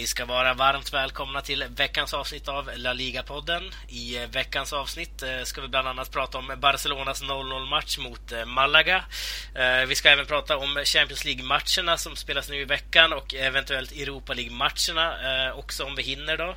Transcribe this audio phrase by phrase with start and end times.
[0.00, 3.74] Ni ska vara varmt välkomna till veckans avsnitt av La Liga-podden.
[3.88, 8.44] I eh, veckans avsnitt eh, ska vi bland annat prata om Barcelonas 0-0-match mot eh,
[8.44, 9.04] Malaga.
[9.88, 14.34] Vi ska även prata om Champions League-matcherna som spelas nu i veckan och eventuellt Europa
[14.34, 16.48] League-matcherna också om vi hinner då.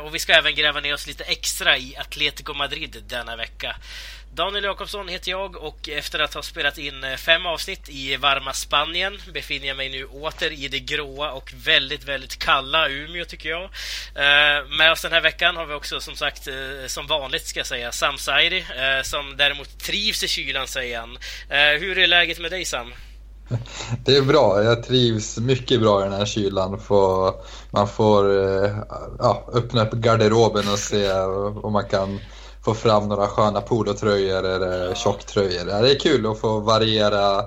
[0.00, 3.76] Och vi ska även gräva ner oss lite extra i Atletico Madrid denna vecka.
[4.36, 8.52] Daniel Jakobsson heter jag och efter att ha spelat in eh, fem avsnitt i varma
[8.52, 13.48] Spanien befinner jag mig nu åter i det gråa och väldigt, väldigt kalla Umeå tycker
[13.48, 13.62] jag.
[13.62, 16.54] Eh, med oss den här veckan har vi också som sagt, eh,
[16.86, 18.64] som vanligt ska jag säga, Sam Saidi
[19.02, 21.18] som däremot trivs i kylan säger han.
[21.80, 22.94] Hur är läget med dig Sam?
[24.04, 26.80] Det är bra, jag trivs mycket bra i den här kylan.
[27.70, 28.32] man får
[29.18, 31.12] ja, öppna upp garderoben och se
[31.62, 32.20] om man kan
[32.64, 35.82] få fram några sköna polotröjor eller tjocktröjor.
[35.82, 37.38] det är kul att få variera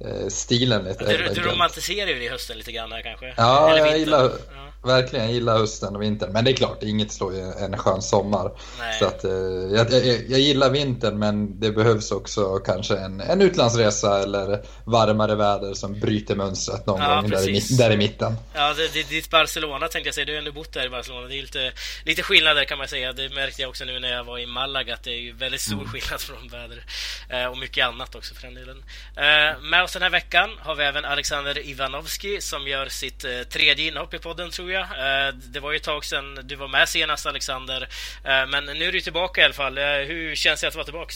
[0.00, 1.04] eh, stilen lite.
[1.04, 3.34] Du, du romantiserar ju det i hösten lite grann här kanske?
[3.36, 4.71] Ja, jag gillar, ja.
[4.84, 6.32] Verkligen, jag gillar hösten och vintern.
[6.32, 8.52] Men det är klart, inget slår ju en skön sommar.
[8.78, 8.98] Nej.
[8.98, 13.42] Så att, eh, jag, jag, jag, gillar vintern men det behövs också kanske en, en
[13.42, 18.34] utlandsresa eller varmare väder som bryter mönstret någon ja, gång där i, där i, mitten.
[18.54, 20.24] Ja, det, det, ditt Barcelona tänkte jag säga.
[20.24, 21.26] Du har ändå bott där i Barcelona.
[21.26, 21.72] Det är lite,
[22.04, 23.12] lite skillnader kan man säga.
[23.12, 25.74] Det märkte jag också nu när jag var i Malaga att det är väldigt stor
[25.74, 25.88] mm.
[25.88, 26.84] skillnad från väder.
[27.28, 28.84] Eh, och mycket annat också för den delen.
[29.16, 33.88] Eh, med oss den här veckan har vi även Alexander Ivanovski som gör sitt tredje
[33.88, 34.82] inhopp i podden tror jag jag.
[34.82, 37.88] Eh, det var ju ett tag sedan du var med senast, Alexander.
[38.24, 39.78] Eh, men nu är du tillbaka i alla fall.
[39.78, 41.12] Eh, hur känns det att vara tillbaka?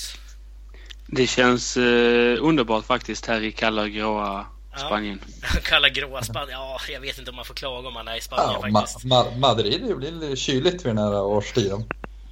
[1.07, 5.21] Det känns underbart faktiskt här i kalla och gråa Spanien.
[5.43, 6.61] Ja, kalla gråa Spanien.
[6.61, 9.05] Ja, jag vet inte om man får klaga om man är i Spanien ja, faktiskt.
[9.05, 11.85] Ma Ma Madrid det blir lite kyligt vid den här årstiden.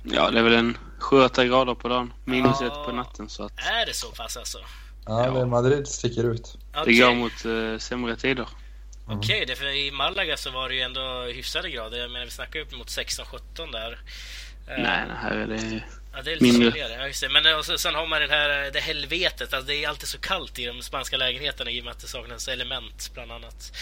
[0.03, 2.13] Ja, det är väl en 7-8 grader på dagen.
[2.25, 3.29] Minus ja, ett på natten.
[3.29, 3.53] Så att...
[3.59, 4.59] Är det så pass alltså?
[5.07, 5.47] Ja, ja.
[5.47, 6.59] Madrid sticker ut.
[6.71, 6.85] Okay.
[6.85, 8.49] Det går mot uh, sämre tider.
[9.07, 9.19] Mm.
[9.19, 11.99] Okej, okay, för i Malaga så var det ju ändå hyfsade grader.
[11.99, 13.99] Jag menar, vi snackar upp mot 16-17 där.
[14.69, 15.83] Eh, nej, det här är det
[16.17, 16.79] Ja, det är lite mindre.
[16.79, 17.29] Ja, just det.
[17.29, 19.55] Men eh, och så, sen har man den här, det helvetet.
[19.55, 22.07] Alltså, det är alltid så kallt i de spanska lägenheterna i och med att det
[22.07, 23.73] saknas element, bland annat.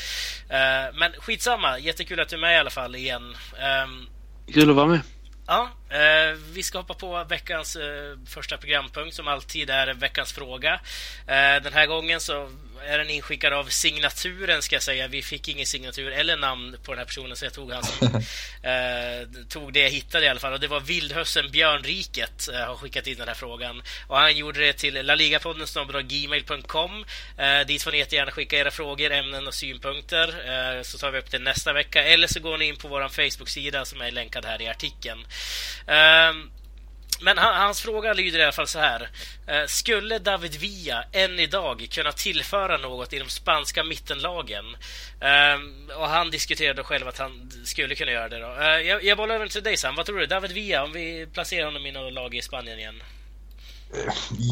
[0.51, 1.79] Uh, men skitsamma.
[1.79, 3.37] Jättekul att du är med i alla fall igen.
[3.85, 4.09] Um,
[4.55, 5.01] Kul att vara med.
[5.47, 7.83] Ja, uh, vi ska hoppa på veckans uh,
[8.27, 10.81] första programpunkt som alltid är veckans fråga.
[11.63, 12.51] den här gången så
[12.87, 15.09] är den inskickad av signaturen ska jag säga.
[15.09, 18.07] Vi fick ingen signatur eller namn på den här personen så jag tog han som
[18.63, 20.53] eh, tog det jag hittade i alla fall.
[20.53, 23.83] Och det var Vildhösten Björnriket eh, har skickat in den här frågan.
[24.07, 25.67] Och han gjorde det till laligapodden
[26.09, 27.05] gmail.com.
[27.39, 30.29] Eh, dit får ni jättegärna skicka era frågor, ämnen och synpunkter.
[30.29, 32.05] Eh, så tar vi upp det nästa vecka.
[32.05, 35.27] Eller så går ni in på vår Facebook-sida som är länkad här i artikeln.
[35.87, 36.51] Ehm,
[37.21, 39.11] men hans fråga lyder i alla fall så här.
[39.47, 44.65] Ehm, skulle David Villa än idag kunna tillföra något i de spanska mittenlagen?
[45.21, 48.39] Ehm, och han diskuterade själv att han skulle kunna göra det.
[48.39, 48.63] Då.
[48.89, 49.95] Jag, jag bollar över till dig Sam.
[49.97, 50.27] Vad tror du?
[50.27, 53.03] David Villa, om vi placerar honom i något lag i Spanien igen?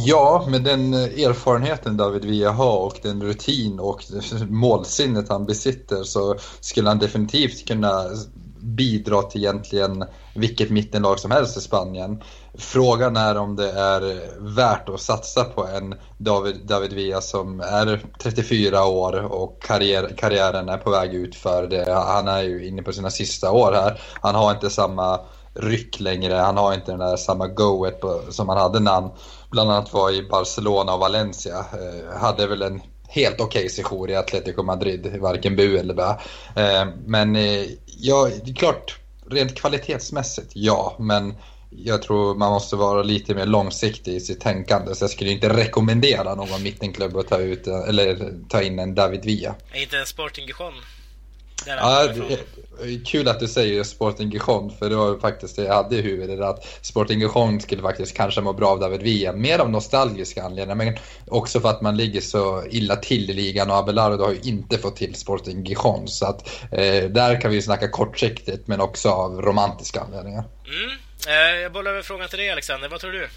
[0.06, 4.04] Ja, med den eh, erfarenheten David Villa har och den rutin och
[4.48, 8.04] målsinnet han besitter så skulle han definitivt kunna
[8.60, 10.04] bidra till egentligen
[10.40, 12.22] vilket mittenlag som helst i Spanien.
[12.54, 18.04] Frågan är om det är värt att satsa på en David, David Villa som är
[18.22, 21.92] 34 år och karriär, karriären är på väg ut för det.
[21.92, 24.00] Han är ju inne på sina sista år här.
[24.20, 25.20] Han har inte samma
[25.54, 26.34] ryck längre.
[26.34, 29.10] Han har inte den där samma goet som han hade när han
[29.50, 31.58] bland annat var i Barcelona och Valencia.
[31.58, 36.18] Eh, hade väl en helt okej okay sejour i Atletico Madrid, varken bu eller bä.
[36.56, 38.99] Eh, men eh, ja, det är klart,
[39.32, 40.96] rent kvalitetsmässigt, ja.
[40.98, 41.34] Men
[41.70, 44.94] jag tror man måste vara lite mer långsiktig i sitt tänkande.
[44.94, 49.24] Så jag skulle inte rekommendera någon mittenklubb att ta, ut, eller ta in en David
[49.24, 49.54] Villa.
[49.74, 50.74] Inte en Sporting Gijon?
[51.66, 52.08] Ja,
[53.06, 56.40] kul att du säger Sporting Gijon, för det var faktiskt det jag hade i huvudet.
[56.40, 59.32] Att Sporting Gijon skulle faktiskt kanske må bra av David Villa.
[59.32, 60.96] Mer av nostalgiska anledningar, men
[61.26, 64.78] också för att man ligger så illa till i ligan och Abelardo har ju inte
[64.78, 66.08] fått till Sporting Gijon.
[66.08, 70.44] Så att eh, där kan vi snacka kortsiktigt, men också av romantiska anledningar.
[70.66, 70.90] Mm.
[71.28, 73.28] Eh, jag bollar över frågan till dig Alexander, vad tror du?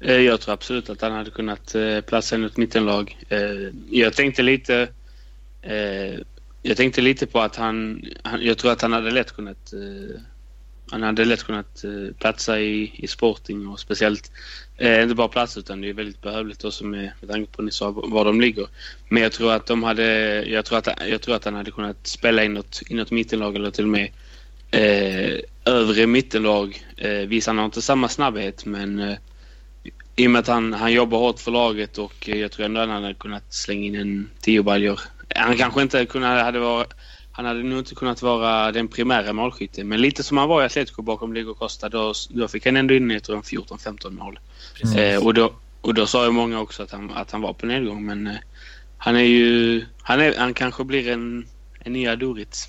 [0.00, 3.16] Eh, jag tror absolut att han hade kunnat eh, platsa in ett mittenlag.
[3.90, 4.88] Jag tänkte lite
[6.62, 10.20] jag tänkte lite på att han, han, jag tror att han hade lätt kunnat eh,
[10.90, 14.30] han hade lätt kunnat eh, platsa i, i Sporting och speciellt
[14.76, 17.70] eh, inte bara platsa utan det är väldigt behövligt också med, med tanke på ni
[17.70, 18.66] sa var de ligger.
[19.08, 20.04] Men jag tror att de hade,
[20.44, 23.56] jag tror att, jag tror att han hade kunnat spela i något, i något mittenlag
[23.56, 24.10] eller till och med
[24.70, 26.86] eh, övre mittenlag.
[26.96, 29.16] Eh, visst, han har inte samma snabbhet men eh,
[30.16, 32.80] i och med att han, han jobbar hårt för laget och eh, jag tror ändå
[32.80, 35.00] att han hade kunnat slänga in en tio baljor.
[35.36, 36.94] Han kanske inte kunde, hade varit,
[37.32, 39.88] han hade nog inte kunnat vara den primära målskytten.
[39.88, 42.94] Men lite som han var i Atletico bakom Diego Costa, då, då fick han ändå
[42.94, 44.38] in 14-15 mål.
[44.96, 47.66] Eh, och, då, och då sa ju många också att han, att han var på
[47.66, 48.06] nedgång.
[48.06, 48.36] Men eh,
[48.98, 49.84] han är ju...
[50.02, 51.46] Han, är, han kanske blir en,
[51.80, 52.68] en nya Dorit.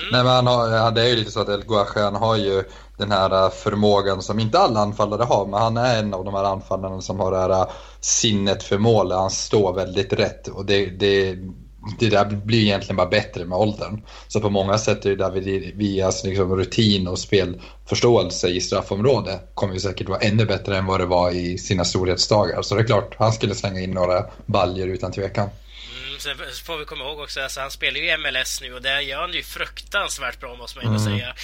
[0.00, 0.12] Mm.
[0.12, 2.64] Nej, men han har, det är ju lite så att El Guache, han har ju
[2.96, 6.34] den här äh, förmågan som inte alla anfallare har, men han är en av de
[6.34, 7.68] här anfallarna som har det här äh,
[8.00, 9.12] sinnet för mål.
[9.12, 11.38] Han står väldigt rätt och det, det,
[11.98, 14.02] det där blir egentligen bara bättre med åldern.
[14.28, 15.30] Så på många sätt är det där
[15.76, 20.86] Vias alltså liksom rutin och spelförståelse i straffområde kommer ju säkert vara ännu bättre än
[20.86, 22.62] vad det var i sina storhetsdagar.
[22.62, 26.76] Så det är klart, han skulle slänga in några baljer utan tvekan mm sen får
[26.78, 29.32] vi komma ihåg också, alltså han spelar ju i MLS nu och där gör han
[29.32, 31.18] ju fruktansvärt bra måste man ju mm.
[31.18, 31.34] säga.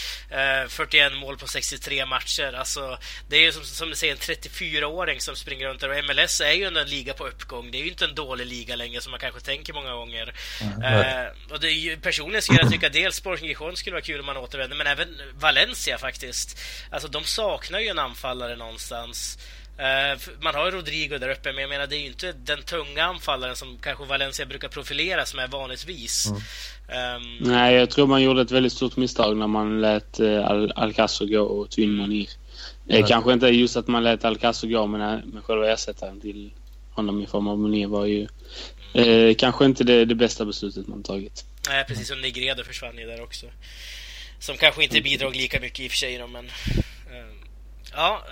[0.62, 2.52] Eh, 41 mål på 63 matcher.
[2.52, 6.04] Alltså, det är ju som, som du säger en 34-åring som springer runt där och
[6.04, 7.70] MLS är ju en liga på uppgång.
[7.70, 10.34] Det är ju inte en dålig liga längre som man kanske tänker många gånger.
[10.60, 10.82] Mm.
[10.82, 14.20] Eh, och det är ju, personligen skulle jag tycka dels Sporting Gijon skulle vara kul
[14.20, 16.60] om man återvänder, men även Valencia faktiskt.
[16.90, 19.38] Alltså de saknar ju en anfallare någonstans.
[19.78, 23.04] Uh, man har Rodrigo där uppe, men jag menar det är ju inte den tunga
[23.04, 26.26] anfallaren som kanske Valencia brukar profilera som är vanligtvis.
[26.88, 27.16] Mm.
[27.16, 30.94] Um, Nej, jag tror man gjorde ett väldigt stort misstag när man lät uh, Al
[31.20, 32.28] gå och tog in Monir.
[32.88, 33.06] Mm.
[33.06, 36.52] Kanske inte just att man lät Alcacer gå, men, uh, men själva ersättaren till
[36.90, 38.26] honom i form av Monir var ju
[38.94, 39.34] mm.
[39.34, 41.44] kanske inte det, det, bästa beslutet man tagit.
[41.68, 43.46] Nej, precis som Negredo försvann ju där också.
[44.38, 46.50] Som kanske inte bidrog lika mycket i och för sig, men...
[47.92, 48.22] ja,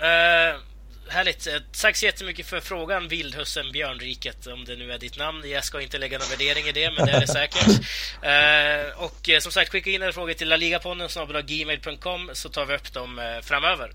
[1.09, 1.47] Härligt.
[1.47, 5.49] Eh, tack så jättemycket för frågan, Vildhussen Björnriket, om det nu är ditt namn.
[5.49, 7.67] Jag ska inte lägga någon värdering i det, men det är det säkert.
[7.67, 11.09] uh, och uh, som sagt, skicka in era frågor till laligaponden
[11.47, 13.91] gmail.com så tar vi upp dem framöver.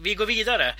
[0.00, 0.74] vi går vidare.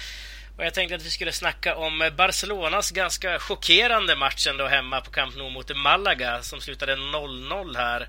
[0.56, 5.10] Och jag tänkte att vi skulle snacka om Barcelonas ganska chockerande match ändå hemma på
[5.10, 8.08] Camp Nou mot Malaga som slutade 0-0 här.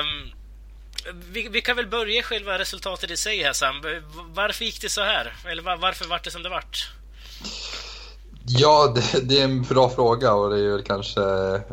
[0.00, 0.32] Um,
[1.32, 3.74] vi, vi, kan väl börja själva resultatet i sig här Sam.
[4.34, 5.32] Varför gick det så här?
[5.50, 6.90] Eller var, varför vart det som det vart?
[8.48, 11.22] Ja, det, det, är en bra fråga och det är väl kanske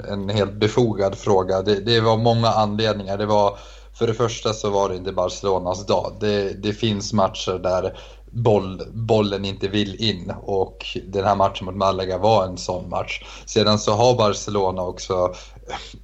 [0.09, 1.61] en helt befogad fråga.
[1.61, 3.17] Det, det, var många anledningar.
[3.17, 3.57] Det var,
[3.93, 6.17] för det första så var det inte Barcelonas dag.
[6.19, 7.97] Det, det finns matcher där
[8.33, 13.23] boll, bollen inte vill in och den här matchen mot Malaga var en sån match.
[13.45, 15.33] Sedan så har Barcelona också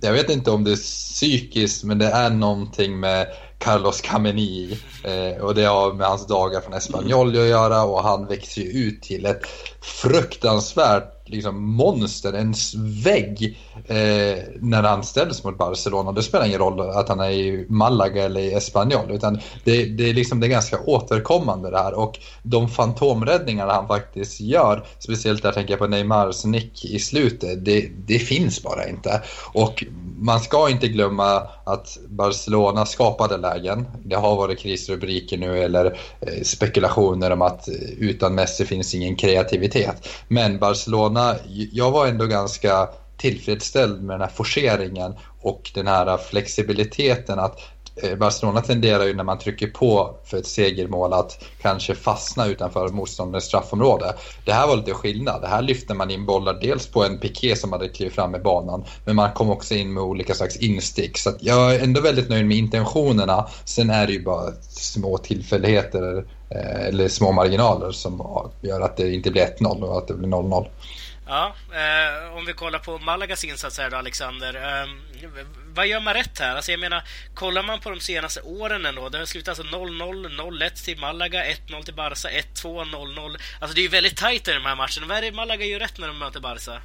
[0.02, 3.28] jag vet inte om det är psykiskt, men det är någonting med
[3.58, 8.28] Carlos Kameni eh, och det har med hans dagar från Espanyol att göra och han
[8.28, 9.42] växer ju ut till ett
[9.82, 12.54] fruktansvärt liksom, monster, en
[13.04, 16.12] vägg eh, när han ställs mot Barcelona.
[16.12, 20.10] Det spelar ingen roll att han är i Malaga eller i Espanyol utan det, det,
[20.10, 25.44] är liksom, det är ganska återkommande det här och de fantomräddningarna han faktiskt gör, speciellt
[25.44, 29.22] där tänker jag på Neymars nick i slutet, det, det finns bara inte.
[29.54, 29.84] Och
[30.22, 33.86] man ska inte glömma att Barcelona skapade lägen.
[34.06, 35.86] Det har varit krisrubriker nu eller
[36.22, 40.08] eh, spekulationer om att eh, utan Messi finns ingen kreativitet.
[40.28, 41.19] Men Barcelona,
[41.72, 47.60] jag var ändå ganska tillfredsställd med den här forceringen och den här flexibiliteten att
[47.96, 52.90] eh, Barcelona tenderar ju när man trycker på för ett segermål att kanske fastna utanför
[52.90, 54.14] motståndarens straffområde.
[54.46, 55.42] Det här var lite skillnad.
[55.42, 58.40] Det här lyfte man in bollar dels på en piké som hade klivit fram i
[58.40, 61.18] banan men man kom också in med olika slags instick.
[61.18, 63.48] Så jag är ändå väldigt nöjd med intentionerna.
[63.66, 68.22] Sen är det ju bara små tillfälligheter eller små marginaler som
[68.62, 70.68] gör att det inte blir 1-0 och att det blir 0-0.
[71.28, 74.56] Ja, eh, om vi kollar på Malagas insats här då, Alexander.
[74.56, 74.90] Eh,
[75.74, 76.56] vad gör man rätt här?
[76.56, 77.04] Alltså jag menar,
[77.34, 79.10] kollar man på de senaste åren ändå.
[79.10, 83.38] Det har slutat alltså 0-0, 0-1 till Malaga, 1-0 till Barca, 1-2, 0-0.
[83.60, 85.08] Alltså det är ju väldigt tajt i de här matcherna.
[85.08, 86.82] Vad är det Malaga gör rätt när de möter Barca?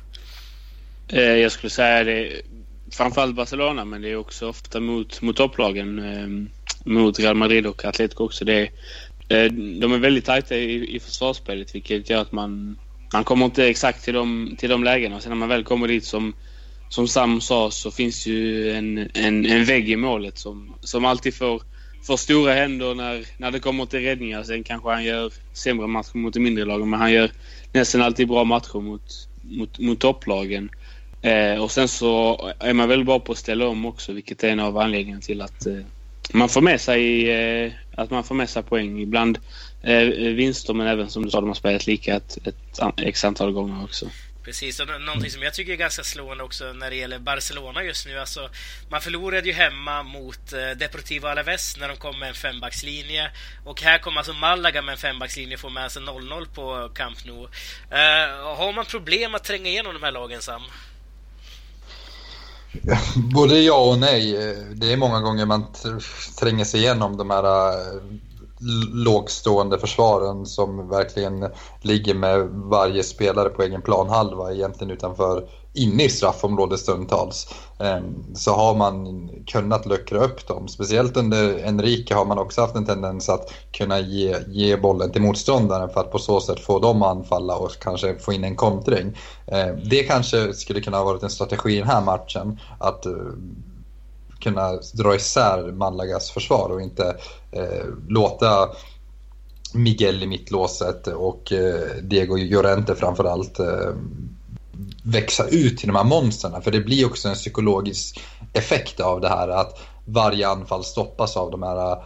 [1.09, 2.43] Eh, jag skulle säga det
[2.91, 5.99] framförallt Barcelona, men det är också ofta mot, mot topplagen.
[5.99, 6.55] Eh,
[6.85, 8.45] mot Real Madrid och Atletico också.
[8.45, 8.69] Det är, eh,
[9.35, 12.77] Eh, de är väldigt tajta i, i försvarsspelet, vilket gör att man
[13.15, 15.21] man kommer inte exakt till de, till de lägena.
[15.21, 16.33] Sen när man väl kommer dit som,
[16.89, 21.35] som Sam sa så finns ju en, en, en vägg i målet som, som alltid
[21.35, 21.63] får,
[22.07, 24.43] får stora händer när, när det kommer till räddningar.
[24.43, 27.31] Sen kanske han gör sämre matcher mot de mindre lagen men han gör
[27.73, 30.71] nästan alltid bra matcher mot, mot, mot topplagen.
[31.23, 34.49] Eh, och sen så är man väldigt bra på att ställa om också vilket är
[34.49, 35.81] en av anledningarna till att eh,
[36.33, 39.01] man får med sig, eh, att man får med sig poäng.
[39.01, 39.39] Ibland
[39.83, 40.05] eh,
[40.35, 43.85] vinster men även som du sa, de har spelat lika ett, ett x antal gånger
[43.85, 44.07] också.
[44.45, 48.07] Precis, och någonting som jag tycker är ganska slående också när det gäller Barcelona just
[48.07, 48.19] nu.
[48.19, 48.51] Alltså,
[48.91, 53.31] man förlorade ju hemma mot eh, Deportivo Alaves när de kom med en fembackslinje.
[53.65, 57.25] Och här kommer alltså Malaga med en fembackslinje och får med sig 0-0 på Camp
[57.25, 57.43] Nou.
[57.43, 57.49] Uh,
[57.91, 60.63] eh, har man problem att tränga igenom de här lagen, Sam?
[63.35, 64.37] Både ja och nej.
[64.37, 65.67] Eh, Det är många gånger man
[66.39, 68.03] tränger sig igenom de här eh,
[68.93, 71.47] lågstående försvaren som verkligen
[71.83, 77.55] ligger med varje spelare på egen planhalva egentligen utanför inne i straffområdet stundtals.
[77.79, 80.69] Ehm, så har man kunnat luckra upp dem.
[80.69, 85.23] Speciellt under Enrique har man också haft en tendens att kunna ge, ge bollen till
[85.23, 88.57] motståndaren för att på så sätt få dem att anfalla och kanske få in en
[88.57, 89.19] kontring.
[89.47, 92.61] Ehm, det kanske skulle kunna ha varit en strategi i den här matchen.
[92.79, 93.13] Att eh,
[94.45, 97.17] kunna dra isär Malagas försvar och inte
[97.53, 98.69] eh, låta
[99.75, 103.95] Miguel i mittlåset och eh, Diego Llorente framförallt eh,
[105.03, 106.63] växa ut till de här monstren.
[106.63, 108.21] För det blir också en psykologisk
[108.53, 111.99] effekt av det här att varje anfall stoppas av de här eh,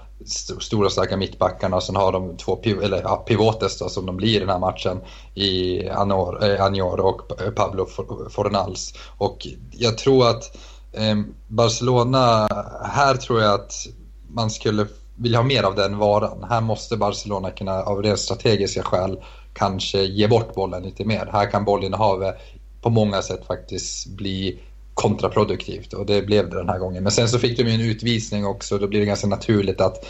[0.59, 4.17] stora starka mittbackarna och sen har de två piv eller, ja, pivotes då, som de
[4.17, 5.01] blir i den här matchen
[5.35, 7.87] i Anor, eh, Anior och Pablo
[8.31, 8.95] Fornals.
[9.19, 10.61] Och jag tror att eh,
[10.93, 12.49] Ehm, Barcelona,
[12.85, 13.87] här tror jag att
[14.29, 16.47] man skulle vilja ha mer av den varan.
[16.51, 19.21] Här måste Barcelona kunna av rent strategiska skäl
[19.53, 21.29] kanske ge bort bollen lite mer.
[21.33, 22.37] Här kan bollinnehavet
[22.81, 24.61] på många sätt faktiskt bli
[24.95, 27.03] kontraproduktivt och det blev det den här gången.
[27.03, 30.07] Men sen så fick de ju en utvisning också, då blir det ganska naturligt att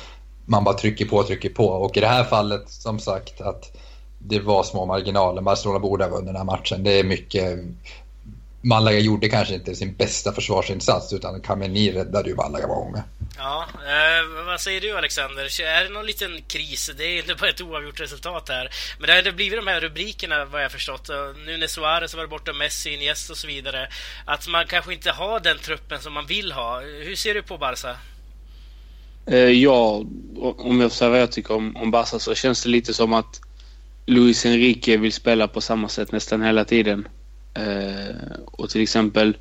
[0.46, 1.66] man bara trycker på och trycker på.
[1.66, 3.76] Och i det här fallet, som sagt, att
[4.18, 5.42] det var små marginaler.
[5.42, 6.84] Barcelona borde ha vunnit den här matchen.
[6.84, 7.58] Det är mycket
[8.62, 13.02] Malaga gjorde kanske inte sin bästa försvarsinsats utan Kameni räddade ju Malaga många gånger.
[13.36, 15.62] Ja, eh, vad säger du Alexander?
[15.62, 16.90] Är det någon liten kris?
[16.98, 18.70] Det är inte bara ett oavgjort resultat här.
[18.98, 21.08] Men det har blivit de här rubrikerna vad jag förstått.
[21.46, 23.88] Nu när Suarez varit borta, Messi, Iniesta och så vidare.
[24.24, 26.80] Att man kanske inte har den truppen som man vill ha.
[26.80, 27.96] Hur ser du på Barca?
[29.26, 30.04] Eh, ja,
[30.58, 33.40] om jag säger vad jag tycker om, om Barca så känns det lite som att
[34.06, 37.08] Luis Enrique vill spela på samma sätt nästan hela tiden.
[37.58, 39.36] Eh, och till exempel,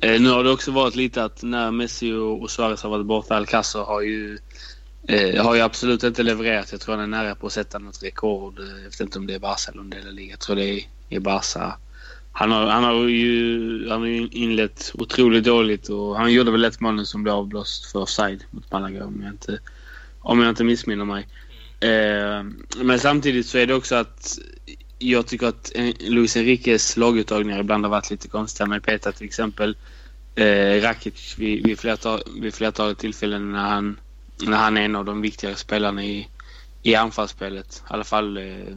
[0.00, 3.36] eh, nu har det också varit lite att när Messi och, Suarez har varit borta,
[3.36, 4.38] Alcázar har ju
[5.02, 6.72] Eh, har ju absolut inte levererat.
[6.72, 8.58] Jag tror han är nära på att sätta något rekord.
[8.58, 10.30] Jag vet inte om det är Barca eller om det är Liga.
[10.30, 11.76] Jag tror det är, är Barca.
[12.32, 16.80] Han har, han har ju han har inlett otroligt dåligt och han gjorde väl ett
[16.80, 19.58] mål som blev avblåst för offside mot Malaga om jag inte,
[20.20, 21.26] om jag inte missminner mig.
[21.80, 22.44] Eh,
[22.82, 24.38] men samtidigt så är det också att
[25.02, 28.66] jag tycker att eh, Luis Enriques laguttagningar ibland har varit lite konstiga.
[28.66, 29.76] Med Peter till exempel
[30.34, 34.00] eh, Rakic vid, vid, flertal, vid flertalet tillfällen när han,
[34.42, 36.28] när han är en av de viktigare spelarna i,
[36.82, 37.82] i anfallsspelet.
[37.90, 38.76] I alla fall eh,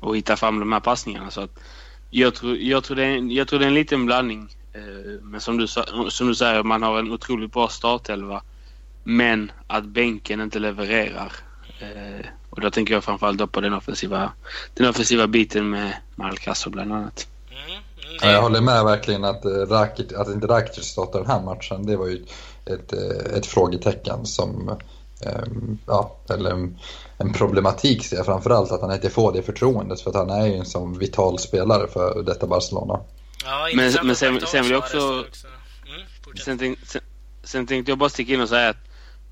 [0.00, 1.30] och hitta fram de här passningarna.
[1.30, 1.58] Så att
[2.10, 4.56] jag, tror, jag, tror det är, jag tror det är en liten blandning.
[4.72, 5.66] Eh, men som du,
[6.08, 8.42] som du säger, man har en otroligt bra startelva.
[9.04, 11.32] Men att bänken inte levererar.
[11.80, 14.32] Eh, och då tänker jag framförallt då på den offensiva,
[14.74, 17.26] den offensiva biten med Malkasso bland annat.
[17.50, 17.82] Mm, mm,
[18.22, 21.86] ja, jag håller med verkligen att, eh, Rakic, att inte Rakic startade den här matchen.
[21.86, 22.24] Det var ju
[22.64, 24.78] ett, eh, ett frågetecken som,
[25.86, 26.78] ja, eller en,
[27.18, 30.46] en problematik ser jag framförallt att han inte får det förtroendet för att han är
[30.46, 33.00] ju en sån vital spelare för detta Barcelona.
[33.44, 35.20] Ja, men, men sen, sen vill jag också...
[35.20, 35.46] också.
[35.86, 37.00] Mm, sen, tänk, sen,
[37.44, 38.83] sen tänkte jag bara sticka in och säga att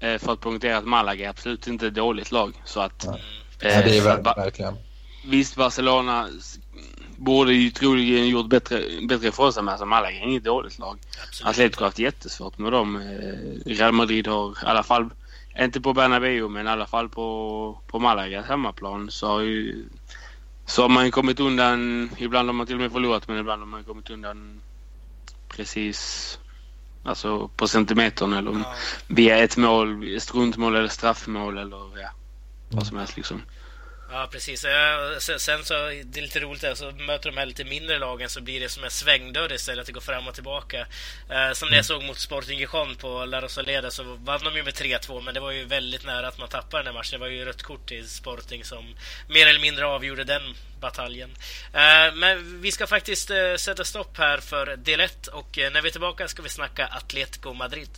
[0.02, 2.62] för att poängtera att Malaga är absolut inte ett dåligt lag.
[2.64, 3.18] Så att, ja.
[3.60, 4.74] Eh, ja, det är ver verkligen.
[5.24, 6.28] Visst, Barcelona
[7.16, 9.72] borde ju troligen gjort bättre, bättre ifrån sig med.
[9.72, 10.98] Alltså Malaga är inget dåligt lag.
[11.26, 11.50] Absolut.
[11.50, 12.96] Atletico har haft jättesvårt med dem.
[12.96, 15.10] Eh, Real Madrid har i alla fall,
[15.58, 19.84] inte på Bernabéu men i alla fall på, på Malagas hemmaplan så har ju
[20.66, 23.66] så har man kommit undan, ibland har man till och med förlorat men ibland har
[23.66, 24.60] man kommit undan
[25.48, 26.38] precis
[27.04, 28.74] Alltså på centimetern eller ja.
[29.06, 32.10] via ett mål, struntmål eller straffmål eller ja,
[32.68, 33.42] vad som helst liksom.
[34.14, 34.64] Ja, precis.
[35.38, 38.60] Sen så, det är lite roligt, så möter de här lite mindre lagen så blir
[38.60, 40.86] det som en svängdörr istället, att det går fram och tillbaka.
[41.30, 44.62] Eh, som det jag såg mot Sporting Gijon på La Rosaleda så vann de ju
[44.62, 47.12] med 3-2, men det var ju väldigt nära att man tappade den här matchen.
[47.12, 48.96] Det var ju rött kort till Sporting som
[49.28, 50.42] mer eller mindre avgjorde den
[50.80, 51.30] bataljen.
[51.72, 55.88] Eh, men vi ska faktiskt eh, sätta stopp här för del 1 och när vi
[55.88, 57.90] är tillbaka ska vi snacka Atletico Madrid.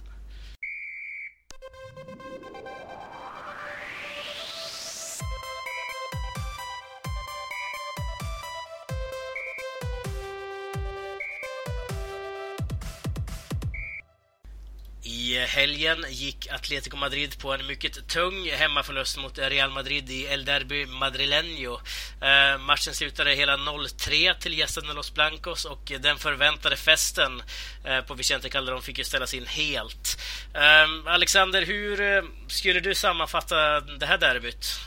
[15.25, 20.45] I helgen gick Atletico Madrid på en mycket tung hemmaförlust mot Real Madrid i El
[20.45, 21.81] Derby Madrileño.
[22.21, 27.43] Eh, matchen slutade hela 0-3 till gästerna Los Blancos och den förväntade festen
[27.85, 30.21] eh, på Vicente Calderón fick ju ställas in helt.
[30.55, 34.81] Eh, Alexander, hur eh, skulle du sammanfatta det här derbyt?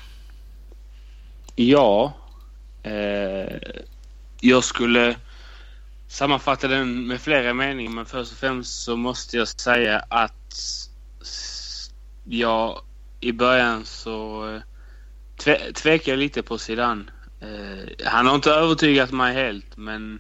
[1.56, 2.17] Ja,
[2.84, 3.58] eh,
[4.41, 5.15] jag skulle
[6.08, 10.34] sammanfatta den med flera meningar men först och främst så måste jag säga att
[12.24, 12.82] jag
[13.20, 14.62] i början så eh,
[15.44, 17.10] tve, tvekade jag lite på sidan.
[17.40, 20.20] Eh, han har inte övertygat mig helt men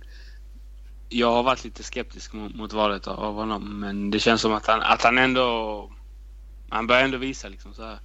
[1.09, 3.79] jag har varit lite skeptisk mot, mot valet av honom.
[3.79, 5.91] Men det känns som att han, att han ändå...
[6.69, 7.99] Han börjar ändå visa liksom så här.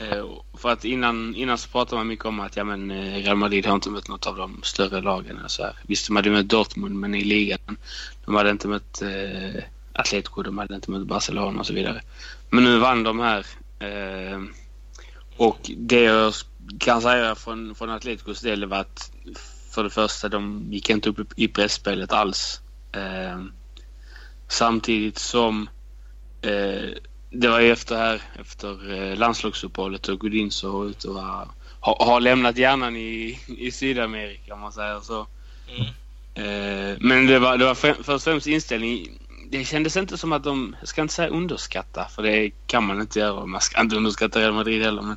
[0.00, 3.36] Eh, för att innan, innan så pratade man mycket om att ja, men, eh, Real
[3.36, 5.38] Madrid har inte mött något av de större lagen.
[5.46, 5.76] Så här.
[5.82, 7.76] Visst, de hade mött Dortmund, men i ligan.
[8.24, 12.02] De hade inte mött eh, Atletico, de hade inte mött Barcelona och så vidare.
[12.50, 13.46] Men nu vann de här.
[13.78, 14.42] Eh,
[15.36, 16.32] och det jag
[16.78, 19.12] kan säga från, från Atleticos del var att
[19.70, 22.60] för det första, de gick inte upp i pressspelet alls.
[22.92, 23.44] Eh,
[24.48, 25.68] samtidigt som
[26.42, 26.90] eh,
[27.30, 31.22] det var efter här, efter eh, landslagsuppehållet och Godin så ut och
[31.80, 35.26] har, har lämnat hjärnan i, i Sydamerika om man säger så.
[35.68, 35.86] Mm.
[36.34, 39.08] Eh, men det var, det var först och främst inställning.
[39.50, 43.00] Det kändes inte som att de, jag ska inte säga underskatta, för det kan man
[43.00, 43.46] inte göra.
[43.46, 45.02] Man ska inte underskatta Real Madrid heller.
[45.02, 45.16] Men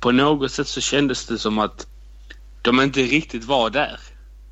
[0.00, 1.86] på något sätt så kändes det som att
[2.62, 4.00] de inte riktigt var där.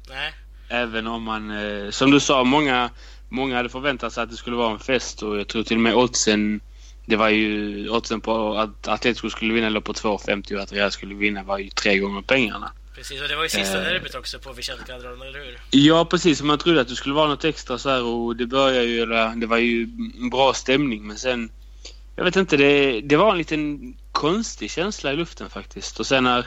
[0.08, 0.32] Nej.
[0.68, 2.90] Även om man, eh, som du sa, många,
[3.28, 5.82] många hade förväntat sig att det skulle vara en fest och jag tror till och
[5.82, 6.60] med oddsen
[7.06, 10.90] det var ju oddsen på att Atletico skulle vinna låg på 2,50 och att Real
[10.90, 12.72] skulle vinna var ju tre gånger pengarna.
[12.94, 15.58] Precis, och det var ju sista eh, derbyt också på Vicente Calderon, eller hur?
[15.70, 16.42] Ja, precis.
[16.42, 19.06] Man trodde att det skulle vara något extra så här och det började ju,
[19.36, 19.88] det var ju
[20.20, 21.50] en bra stämning men sen
[22.16, 26.00] jag vet inte, det, det var en liten konstig känsla i luften faktiskt.
[26.00, 26.46] Och sen när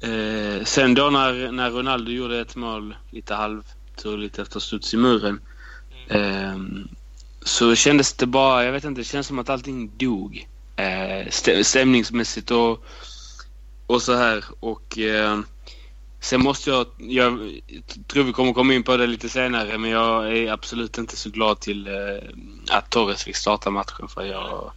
[0.00, 5.40] Eh, sen då när, när Ronaldo gjorde ett mål lite halvturligt efter studs i muren.
[6.08, 6.56] Eh,
[7.48, 10.48] så kändes det bara, jag vet inte, det känns som att allting dog.
[10.76, 11.28] Eh,
[11.62, 12.84] stämningsmässigt och,
[13.86, 14.44] och så här.
[14.60, 15.40] Och eh,
[16.20, 17.60] sen måste jag, jag
[18.06, 21.30] tror vi kommer komma in på det lite senare, men jag är absolut inte så
[21.30, 22.28] glad till eh,
[22.70, 24.72] att Torres fick starta matchen för jag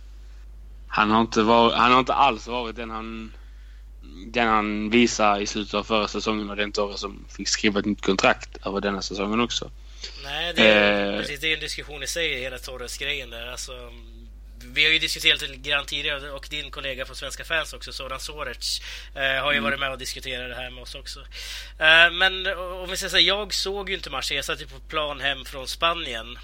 [0.88, 3.32] han har inte, var, han har inte alls varit den han
[4.28, 7.86] den han visade i slutet av förra säsongen och den Torres som fick skriva ett
[7.86, 9.72] nytt kontrakt över denna säsongen också.
[10.24, 13.48] Nej, det är, eh, precis, det är en diskussion i sig, hela Torres-grejen där.
[13.48, 13.74] Alltså,
[14.74, 18.20] vi har ju diskuterat lite grann tidigare och din kollega på Svenska fans också, Soran
[18.20, 18.82] Soric,
[19.16, 19.64] eh, har ju mm.
[19.64, 21.20] varit med och diskuterat det här med oss också.
[21.80, 24.36] Eh, men om vi säger så här, jag såg ju inte matchen.
[24.36, 26.40] Jag satt ju på plan hem från Spanien.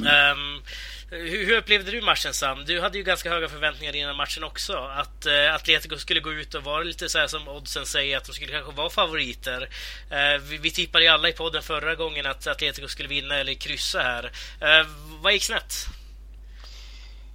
[0.00, 0.38] Mm.
[0.38, 0.62] Um,
[1.10, 2.64] hur, hur, upplevde du matchen Sam?
[2.66, 4.72] Du hade ju ganska höga förväntningar innan matchen också.
[4.72, 8.24] Att uh, Atletico skulle gå ut och vara lite så här som oddsen säger, att
[8.24, 9.62] de skulle kanske vara favoriter.
[9.62, 13.54] Uh, vi, vi tippade ju alla i podden förra gången att Atletico skulle vinna eller
[13.54, 14.24] kryssa här.
[14.24, 14.88] Uh,
[15.22, 15.74] vad gick snett?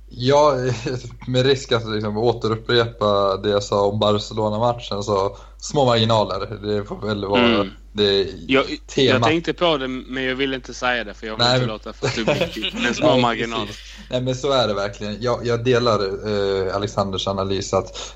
[0.09, 0.55] Ja,
[1.27, 6.57] med risk att liksom återupprepa det jag sa om Barcelona-matchen så små marginaler.
[6.61, 7.69] Det får väl vara mm.
[7.91, 9.09] Det jag, tema.
[9.09, 11.67] Jag tänkte på det men jag ville inte säga det för jag vill Nej, inte
[11.67, 11.73] men...
[11.73, 12.73] låta för subjektivt.
[12.73, 13.75] Men små Nej, marginaler.
[14.09, 15.21] Nej men så är det verkligen.
[15.21, 18.15] Jag, jag delar eh, Alexanders analys att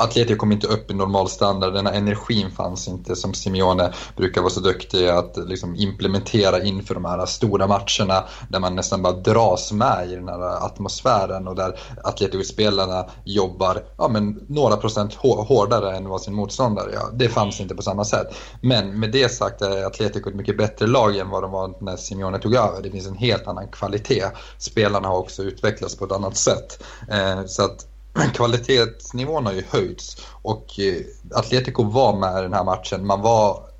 [0.00, 4.50] Atletico kom inte upp i normalstandard, den här energin fanns inte som Simeone brukar vara
[4.50, 9.72] så duktig att liksom implementera inför de här stora matcherna där man nästan bara dras
[9.72, 16.08] med i den här atmosfären och där Atletico-spelarna jobbar ja, men några procent hårdare än
[16.08, 17.10] vad sin motståndare gör.
[17.12, 18.26] Det fanns inte på samma sätt.
[18.60, 21.96] Men med det sagt är Atletico ett mycket bättre lag än vad de var när
[21.96, 22.82] Simeone tog över.
[22.82, 24.24] Det finns en helt annan kvalitet.
[24.58, 26.82] Spelarna har också utvecklats på ett annat sätt.
[27.08, 27.89] Eh, så att
[28.34, 33.06] kvalitetsnivån har ju höjts och eh, Atletico var med i den här matchen.
[33.06, 33.70] Man var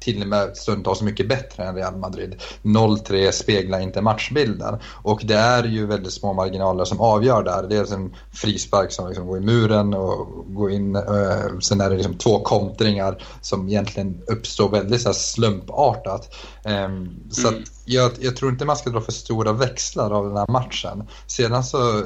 [0.00, 2.42] till och med stundtals mycket bättre än Real Madrid.
[2.62, 4.78] 0-3 speglar inte matchbilden.
[5.02, 7.68] Och det är ju väldigt små marginaler som avgör där.
[7.68, 10.96] Dels en frispark som liksom går i muren och går in.
[10.96, 16.34] Eh, sen är det liksom två kontringar som egentligen uppstår väldigt så slumpartat.
[16.64, 16.88] Eh,
[17.30, 17.64] så mm.
[17.84, 21.08] jag, jag tror inte man ska dra för stora växlar av den här matchen.
[21.26, 22.04] Sedan så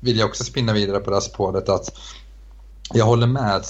[0.00, 1.98] vill jag också spinna vidare på det här spåret att
[2.94, 3.66] jag håller med att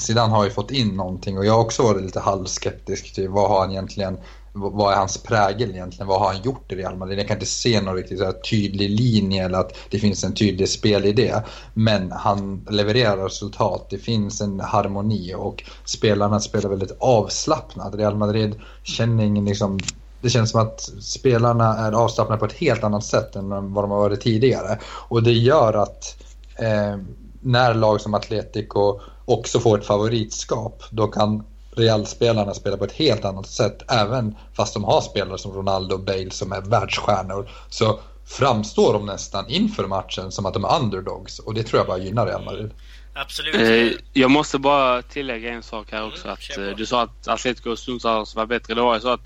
[0.00, 3.48] Zidane har ju fått in någonting och jag har också varit lite halvskeptisk till vad
[3.48, 4.18] har han egentligen
[4.54, 6.06] vad är hans prägel egentligen?
[6.06, 7.18] Vad har han gjort i Real Madrid?
[7.18, 10.68] Jag kan inte se någon riktigt så tydlig linje eller att det finns en tydlig
[10.68, 11.34] spelidé.
[11.74, 13.86] Men han levererar resultat.
[13.90, 17.94] Det finns en harmoni och spelarna spelar väldigt avslappnat.
[17.94, 19.78] Real Madrid känner ingen liksom
[20.22, 23.90] det känns som att spelarna är avslappnade på ett helt annat sätt än vad de
[23.90, 24.78] har varit tidigare.
[24.84, 26.16] Och det gör att
[26.56, 26.96] eh,
[27.40, 31.44] när lag som Atletico också får ett favoritskap, då kan
[31.76, 33.82] Real-spelarna spela på ett helt annat sätt.
[33.88, 39.06] Även fast de har spelare som Ronaldo och Bale som är världsstjärnor så framstår de
[39.06, 42.44] nästan inför matchen som att de är underdogs och det tror jag bara gynnar Real
[42.44, 42.70] Madrid.
[43.14, 43.54] Absolut.
[43.54, 46.24] Eh, jag måste bara tillägga en sak här också.
[46.24, 48.74] Mm, att, eh, du sa att Atletico stundtals var bättre.
[48.74, 49.20] Det var så att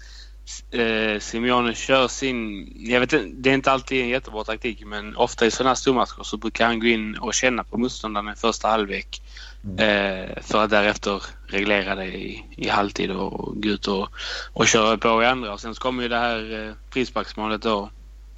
[0.71, 2.73] eh, Simeone kör sin...
[2.77, 5.75] Jag vet inte, det är inte alltid en jättebra taktik men ofta i sådana här
[5.75, 9.23] stormatcher så brukar han gå in och känna på motståndarna i första halvlek.
[9.65, 9.79] Mm.
[9.79, 14.09] Eh, för att därefter reglera det i, i halvtid och gå ut och,
[14.53, 15.53] och köra på i andra.
[15.53, 17.91] Och sen så kommer ju det här eh, frisparksmålet då.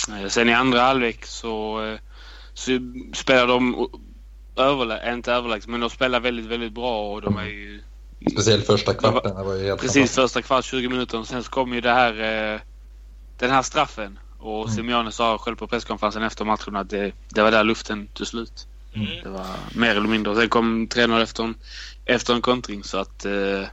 [0.08, 1.98] Eh, sen i andra halvlek så, eh,
[2.54, 2.70] så
[3.14, 3.88] spelar de
[4.56, 7.80] överlä inte överlägset men de spelar väldigt, väldigt bra och de är ju
[8.32, 9.36] Speciellt första kvarten.
[9.36, 11.22] Det var ju helt Precis, första kvart, 20 minuter.
[11.22, 12.12] Sen så kom ju det här,
[12.54, 12.60] eh,
[13.38, 14.18] den här straffen.
[14.38, 14.76] Och mm.
[14.76, 18.66] Simeone sa själv på presskonferensen efter matchen att det, det var där luften tog slut.
[18.92, 19.22] Mm.
[19.22, 20.34] Det var mer eller mindre.
[20.34, 21.54] Sen kom 3-0 efter en,
[22.04, 23.24] efter en kontring så att...
[23.24, 23.64] Eh,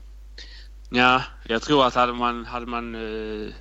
[0.89, 3.53] ja, jag tror att hade man, hade man eh,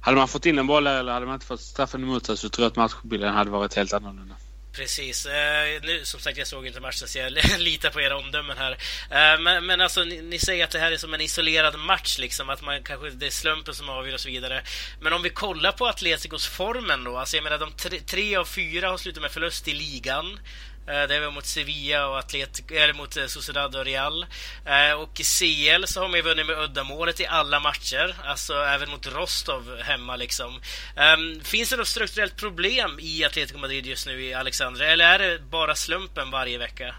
[0.00, 2.48] hade man fått in en boll eller hade man inte fått straffen emot sig så
[2.48, 4.34] tror jag att matchbilden hade varit helt annorlunda.
[4.74, 5.26] Precis.
[5.26, 8.72] Eh, nu, som sagt, jag såg inte matchen så jag litar på era omdömen här.
[9.10, 12.18] Eh, men, men alltså, ni, ni, säger att det här är som en isolerad match,
[12.18, 12.50] liksom.
[12.50, 14.62] Att man kanske, det är slumpen som avgör och så vidare.
[15.00, 17.16] Men om vi kollar på Atleticos formen då.
[17.16, 20.38] Alltså, jag menar, de tre, tre av fyra har slutat med förlust i ligan.
[20.86, 24.26] Eh, det var mot Sevilla och Atletico, eller mot eh, Sociedad och Real.
[24.64, 28.54] Eh, och i CL så har man ju vunnit med uddamålet i alla matcher, alltså
[28.54, 30.60] även mot Rostov hemma liksom.
[30.96, 35.18] Ehm, finns det något strukturellt problem i Atletico Madrid just nu i Alexandra, eller är
[35.18, 36.94] det bara slumpen varje vecka?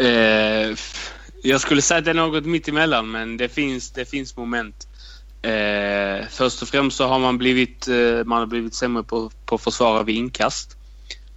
[0.00, 0.76] Eh,
[1.42, 4.88] jag skulle säga att det är något mitt emellan, men det finns, det finns moment.
[5.42, 9.54] Eh, först och främst så har man blivit, eh, man har blivit sämre på, på
[9.54, 10.76] att försvara vid inkast.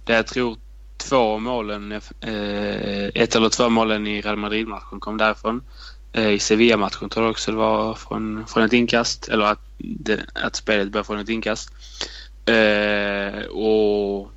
[0.04, 0.56] Det jag tror
[1.08, 5.62] två målen, eh, ett eller två målen i Real Madrid-matchen kom därifrån.
[6.12, 9.28] Eh, I Sevilla-matchen tror jag också det var från, från ett inkast.
[9.28, 11.70] Eller att, det, att spelet började från ett inkast.
[12.44, 14.32] Eh, och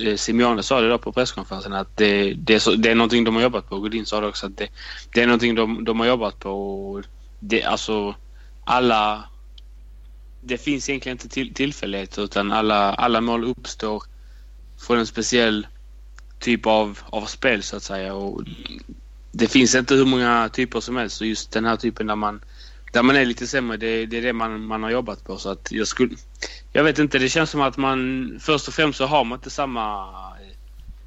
[0.00, 3.24] eh, Simeone sa det då på presskonferensen att det, det, är så, det är någonting
[3.24, 3.78] de har jobbat på.
[3.80, 4.68] Godin sa det också att det,
[5.14, 7.02] det är någonting de, de har jobbat på.
[7.40, 8.14] Det, alltså
[8.64, 9.24] alla...
[10.46, 14.02] Det finns egentligen inte till, tillfälligheter utan alla, alla mål uppstår
[14.86, 15.66] från en speciell
[16.44, 18.14] typ av, av spel så att säga.
[18.14, 18.42] Och
[19.32, 22.40] det finns inte hur många typer som helst och just den här typen där man,
[22.92, 25.38] där man är lite sämre, det, det är det man, man har jobbat på.
[25.38, 26.16] Så att jag skulle...
[26.72, 29.50] Jag vet inte, det känns som att man först och främst så har man inte
[29.50, 30.08] samma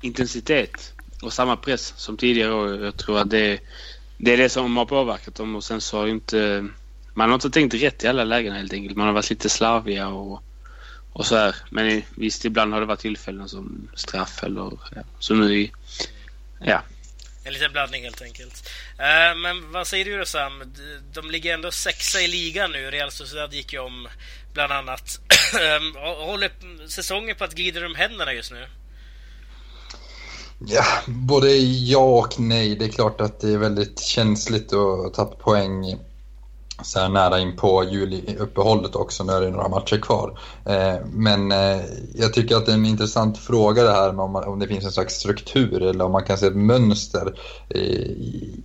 [0.01, 2.85] intensitet och samma press som tidigare år.
[2.85, 3.59] Jag tror att det,
[4.17, 6.67] det är det som har påverkat dem och sen så har inte...
[7.13, 8.97] Man har inte tänkt rätt i alla lägen helt enkelt.
[8.97, 10.43] Man har varit lite slarviga och
[11.17, 11.55] och så här.
[11.69, 15.71] Men visst, ibland har det varit tillfällen som straff eller ja, som nu i...
[16.59, 16.81] Ja.
[17.43, 18.69] En liten blandning helt enkelt.
[18.91, 20.63] Uh, men vad säger du då Sam?
[21.13, 22.91] De ligger ändå sexa i ligan nu.
[22.91, 24.07] Real Sociedad gick ju om
[24.53, 25.19] bland annat.
[25.61, 25.95] Ehm,
[26.27, 26.51] håller
[26.87, 28.67] säsongen på att glida ur händerna just nu?
[30.59, 32.75] Ja, både ja och nej.
[32.75, 35.97] Det är klart att det är väldigt känsligt att tappa poäng
[36.83, 40.39] så här nära in på juliuppehållet också, nu är det några matcher kvar.
[40.65, 41.81] Eh, men eh,
[42.15, 44.85] jag tycker att det är en intressant fråga det här med om, om det finns
[44.85, 47.81] en slags struktur eller om man kan se ett mönster eh,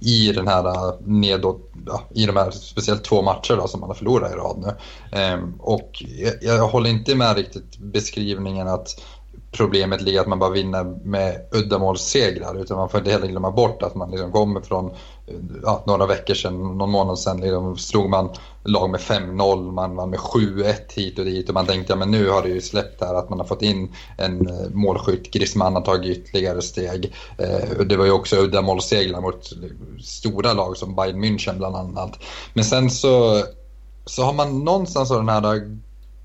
[0.00, 3.94] i, den här nedåt, ja, i de här speciellt två matcher då, som man har
[3.94, 4.72] förlorat i rad nu.
[5.58, 9.00] Och jag, jag håller inte med riktigt beskrivningen att
[9.52, 13.82] problemet ligger att man bara vinner med uddamålssegrar utan man får inte heller glömma bort
[13.82, 14.90] att man liksom kommer från
[15.26, 18.30] eh, ja, några veckor sedan, någon månad sedan liksom slog man
[18.64, 22.10] lag med 5-0, man vann med 7-1 hit och dit och man tänkte ja men
[22.10, 25.74] nu har det ju släppt här att man har fått in en eh, målskytt, Griezmann
[25.74, 27.14] har tagit ytterligare steg.
[27.38, 29.52] Eh, det var ju också uddamålssegrar mot
[30.02, 32.18] stora lag som Bayern München bland annat.
[32.54, 33.42] Men sen så,
[34.04, 35.42] så har man någonstans av den här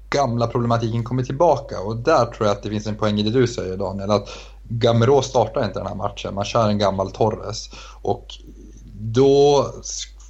[0.09, 3.39] gamla problematiken kommer tillbaka och där tror jag att det finns en poäng i det
[3.39, 4.11] du säger Daniel.
[4.11, 4.29] Att
[4.69, 7.69] Gamero startar inte den här matchen, man kör en gammal Torres.
[8.01, 8.25] Och
[8.99, 9.65] då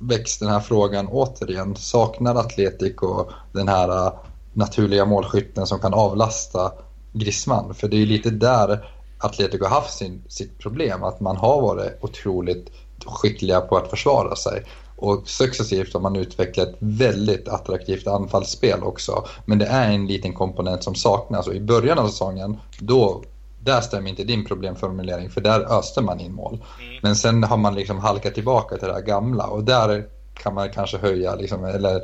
[0.01, 1.75] väcks den här frågan återigen.
[1.75, 4.13] Saknar Atletico den här äh,
[4.53, 6.71] naturliga målskytten som kan avlasta
[7.13, 7.73] Griezmann?
[7.73, 11.03] För det är ju lite där Atletico har haft sin, sitt problem.
[11.03, 12.69] Att man har varit otroligt
[13.05, 14.63] skickliga på att försvara sig.
[14.97, 19.25] Och successivt har man utvecklat ett väldigt attraktivt anfallsspel också.
[19.45, 23.23] Men det är en liten komponent som saknas och i början av säsongen då
[23.63, 26.53] där stämmer inte din problemformulering för där öste man in mål.
[26.53, 26.99] Mm.
[27.01, 30.69] Men sen har man liksom halkat tillbaka till det här gamla och där kan man
[30.69, 32.01] kanske höja liksom, eller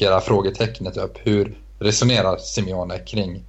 [0.00, 1.18] här frågetecknet upp.
[1.22, 3.44] Hur resonerar Simeone kring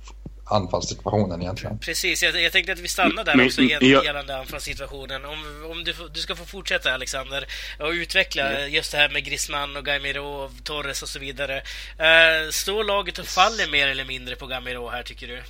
[0.50, 1.80] anfallssituationen egentligen.
[1.80, 5.26] Precis, jag, jag tänkte att vi stannar där också gällande anfallssituationen.
[5.26, 7.46] Om, om du, du ska få fortsätta Alexander
[7.80, 11.56] och utveckla just det här med Griezmann och Gaimiro, Torres och så vidare.
[11.58, 15.42] Uh, står laget och faller mer eller mindre på Gaimiro här tycker du?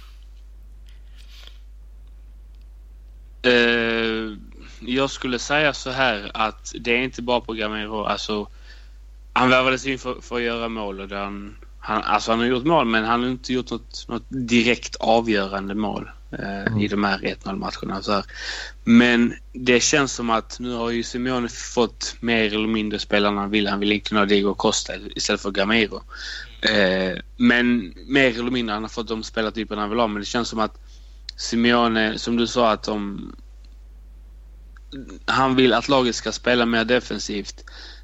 [3.49, 4.37] Uh,
[4.79, 8.03] jag skulle säga så här att det är inte bara på Gaimiro.
[8.03, 8.49] Alltså,
[9.33, 12.65] han värvades in för, för, att göra mål och han, han, alltså han har gjort
[12.65, 16.79] mål men han har inte gjort något, något direkt avgörande mål eh, mm.
[16.79, 18.01] i de här 1-0 matcherna.
[18.01, 18.25] Så här.
[18.83, 23.49] Men det känns som att nu har ju Simeone fått mer eller mindre spelarna han
[23.49, 23.67] vill.
[23.67, 26.01] Han vill inte ha Diego Costa istället för Gamero.
[26.61, 30.07] Eh, men mer eller mindre han har fått de spelartyperna han vill ha.
[30.07, 30.77] Men det känns som att
[31.35, 33.31] Simeone, som du sa att de...
[35.25, 37.63] Han vill att laget ska spela mer defensivt.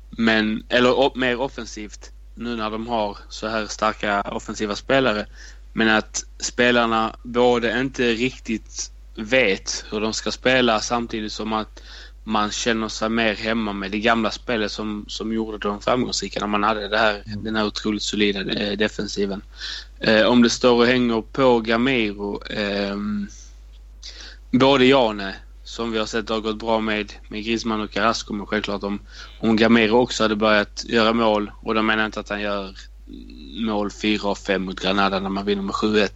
[0.09, 5.25] Men, eller mer offensivt nu när de har så här starka offensiva spelare.
[5.73, 11.81] Men att spelarna både inte riktigt vet hur de ska spela samtidigt som att
[12.23, 16.47] man känner sig mer hemma med det gamla spelet som, som gjorde dem framgångsrika när
[16.47, 17.43] man hade det här, mm.
[17.43, 19.41] den här otroligt solida eh, defensiven.
[19.99, 22.97] Eh, om det står och hänger på Gamero, eh,
[24.51, 25.35] både ja och nej.
[25.73, 28.99] Som vi har sett har gått bra med, med Griezmann och Carrasco men självklart om,
[29.39, 32.75] om Gamero också hade börjat göra mål och då menar jag inte att han gör
[33.65, 36.09] mål 4 och 5 mot Granada när man vinner med 7-1.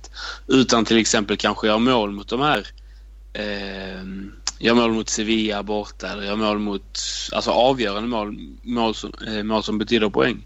[0.48, 2.68] Utan till exempel kanske gör mål mot de här
[3.34, 4.04] eh,
[4.60, 7.00] gör mål mot Sevilla borta eller gör mål mot,
[7.32, 10.46] alltså avgörande mål, mål som, eh, mål som betyder poäng.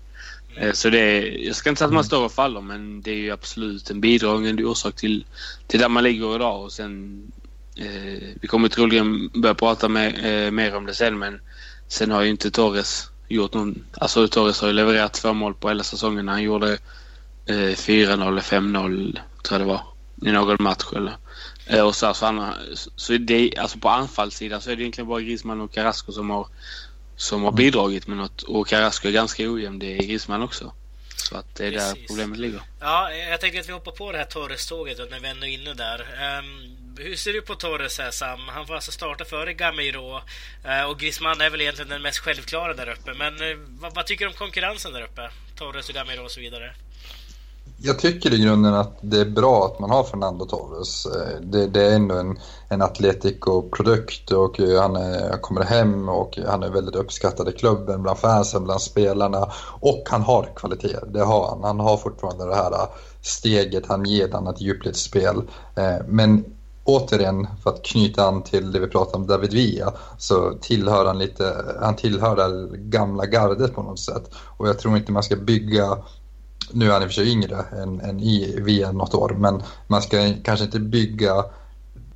[0.55, 3.11] Eh, så det är, jag ska inte säga att man står och faller men det
[3.11, 5.25] är ju absolut en bidragande orsak till,
[5.67, 7.21] till där man ligger idag och sen
[7.75, 11.41] eh, vi kommer troligen börja prata med, eh, mer om det sen men
[11.87, 15.67] sen har ju inte Torres gjort någon, alltså Torres har ju levererat två mål på
[15.67, 16.27] hela säsongen.
[16.27, 16.77] Han gjorde
[17.45, 19.81] eh, 4-0 eller 5-0 tror jag det var
[20.25, 21.17] i någon match eller
[21.71, 22.53] Eh, och så, så, han,
[22.95, 26.47] så det, alltså på anfallssidan så är det egentligen bara Griezmann och Carrasco som har,
[27.15, 27.57] som har mm.
[27.57, 28.41] bidragit med något.
[28.41, 29.79] Och Carrasco är ganska ojämn.
[29.79, 30.73] Det är Griezmann också.
[31.15, 31.93] Så att det är Precis.
[31.93, 32.61] där problemet ligger.
[32.79, 35.73] Ja, jag tänkte att vi hoppar på det här Torres-tåget när vi ändå är inne
[35.73, 35.99] där.
[36.39, 38.39] Um, hur ser du på Torres här Sam?
[38.47, 40.19] Han får alltså starta före Gamiro
[40.63, 43.13] eh, och Griezmann är väl egentligen den mest självklara där uppe.
[43.13, 45.29] Men eh, vad, vad, tycker du om konkurrensen där uppe?
[45.55, 46.73] Torres och Gamiro och så vidare.
[47.83, 51.05] Jag tycker i grunden att det är bra att man har Fernando Torres.
[51.05, 56.63] Eh, det, det är ändå en, en Atletico-produkt och han är, kommer hem och han
[56.63, 59.51] är väldigt uppskattad i klubben, bland fansen, bland spelarna.
[59.79, 61.63] Och han har kvaliteter, det har han.
[61.63, 62.87] Han har fortfarande det här
[63.21, 65.41] steget han ger ett annat djupledsspel.
[66.07, 66.45] Men
[66.83, 71.19] återigen, för att knyta an till det vi pratade om David Villa, så tillhör han
[71.19, 74.31] lite, han tillhör det gamla gardet på något sätt.
[74.57, 75.97] Och jag tror inte man ska bygga
[76.73, 79.63] nu är han i och för sig yngre än, än i Villa något år, men
[79.87, 81.45] man ska kanske inte bygga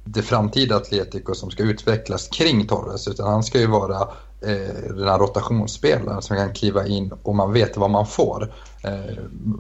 [0.03, 4.01] det framtida Atletico som ska utvecklas kring Torres, utan han ska ju vara
[4.41, 8.53] eh, den här rotationsspelaren som kan kliva in och man vet vad man får.
[8.83, 9.17] Eh,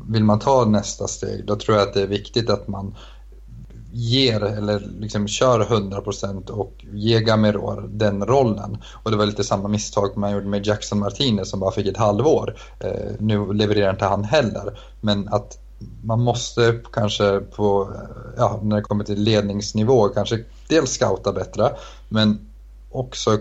[0.09, 2.95] vill man ta nästa steg, då tror jag att det är viktigt att man
[3.97, 8.77] ger eller liksom kör 100% och ger Gameror den rollen.
[9.03, 11.97] Och det var lite samma misstag man gjorde med Jackson Martinez som bara fick ett
[11.97, 12.55] halvår.
[12.79, 14.79] Eh, nu levererar inte han heller.
[15.01, 15.57] Men att
[16.03, 21.71] man måste kanske på, eh, ja, när det kommer till ledningsnivå, kanske dels scouta bättre,
[22.09, 22.51] men
[22.91, 23.37] också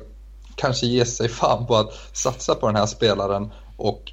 [0.57, 4.13] kanske ge sig fan på att satsa på den här spelaren och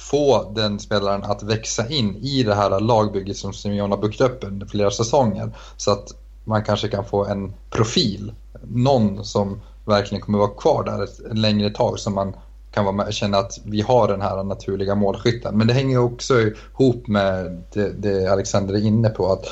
[0.00, 4.44] få den spelaren att växa in i det här lagbygget som Simeone har byggt upp
[4.44, 5.52] under flera säsonger.
[5.76, 6.08] Så att
[6.44, 8.32] man kanske kan få en profil,
[8.62, 12.36] någon som verkligen kommer vara kvar där ett, längre tag som man
[12.72, 15.58] kan vara med, känna att vi har den här naturliga målskytten.
[15.58, 19.32] Men det hänger också ihop med det, det Alexander är inne på.
[19.32, 19.46] att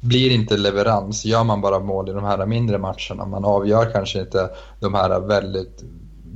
[0.00, 4.20] blir inte leverans, gör man bara mål i de här mindre matcherna, man avgör kanske
[4.20, 5.84] inte de här väldigt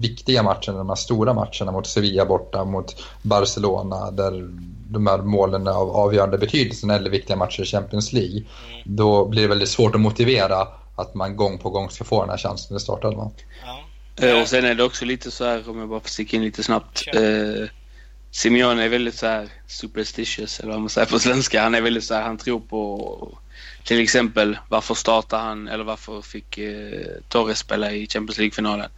[0.01, 4.51] viktiga matcherna, de här stora matcherna mot Sevilla borta, mot Barcelona där
[4.91, 8.37] de här målen är av avgörande betydelse eller viktiga matcher i Champions League.
[8.37, 8.83] Mm.
[8.85, 12.31] Då blir det väldigt svårt att motivera att man gång på gång ska få den
[12.31, 13.31] här chansen i startelvan.
[13.67, 13.81] Ja.
[14.27, 16.43] Eh, och sen är det också lite så här, om jag bara får sticka in
[16.43, 17.05] lite snabbt.
[17.15, 17.69] Eh,
[18.31, 21.63] Simeone är väldigt så här superstitious, eller vad man säger på svenska.
[21.63, 23.39] Han är väldigt så här, han tror på
[23.85, 28.91] till exempel varför startar han, eller varför fick eh, Torres spela i Champions League-finalen?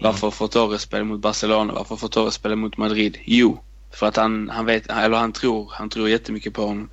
[0.00, 1.72] Varför får Torres spela mot Barcelona?
[1.72, 3.18] Varför får Torres spela mot Madrid?
[3.24, 6.90] Jo, för att han, han vet, eller han tror, han tror jättemycket på honom.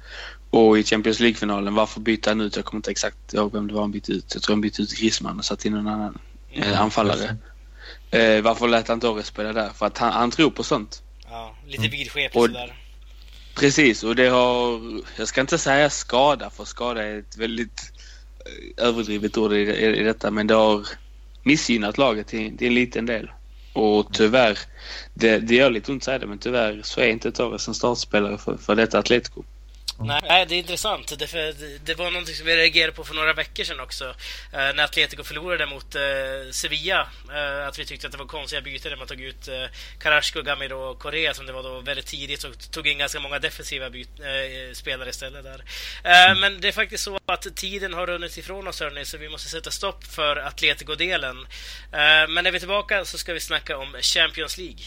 [0.50, 2.56] Och i Champions League-finalen, varför bytte han ut?
[2.56, 4.34] Jag kommer inte exakt ihåg vem det var han bytte ut.
[4.34, 6.18] Jag tror han bytte ut Griezmann och satte in en annan
[6.52, 7.38] eh, anfallare.
[8.12, 9.70] Eh, varför lät han Torres spela där?
[9.70, 11.04] För att han, han tror på sånt.
[11.30, 12.76] Ja, lite vidskepligt och, sådär.
[13.56, 14.82] Precis, och det har,
[15.18, 17.92] jag ska inte säga skada, för skada är ett väldigt
[18.78, 20.88] eh, överdrivet ord i, i, i detta, men det har
[21.44, 23.32] missgynnat laget till, till en liten del.
[23.74, 24.60] Och tyvärr,
[25.14, 27.74] det, det gör lite ont att säga det, men tyvärr så är inte Torres en
[27.74, 29.44] startspelare för, för detta Atletico.
[30.00, 31.20] Nej, det är intressant.
[31.20, 31.54] Det, för,
[31.86, 34.10] det var någonting som vi reagerade på för några veckor sedan också.
[34.54, 36.02] Eh, när Atletico förlorade mot eh,
[36.52, 37.08] Sevilla.
[37.34, 39.66] Eh, att vi tyckte att det var konstiga byten när man tog ut eh,
[40.00, 43.40] Carrasco, Gamiro och Correa som det var då väldigt tidigt och tog in ganska många
[43.40, 43.90] defensiva
[44.74, 45.64] spelare istället där.
[46.04, 46.40] Mm.
[46.40, 49.50] Men det är faktiskt så att tiden har runnit ifrån oss hörni, så vi måste
[49.50, 51.48] sätta stopp för Atletico-delen.
[52.30, 54.86] Men när vi är tillbaka så ska vi snacka om Champions League.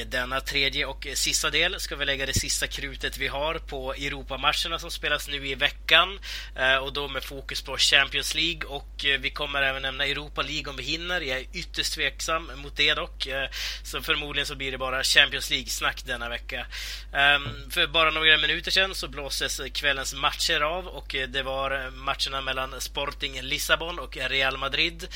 [0.00, 3.94] I denna tredje och sista del ska vi lägga det sista krutet vi har på
[3.94, 6.18] Europamatcherna som spelas nu i veckan
[6.56, 10.42] eh, och då med fokus på Champions League och eh, vi kommer även nämna Europa
[10.42, 11.20] League om vi hinner.
[11.20, 13.48] Jag är ytterst tveksam mot det dock, eh,
[13.82, 16.66] så förmodligen så blir det bara Champions League-snack denna vecka.
[17.12, 22.40] Ehm, för bara några minuter sedan så blåses kvällens matcher av och det var matcherna
[22.40, 25.08] mellan Sporting Lissabon och Real Madrid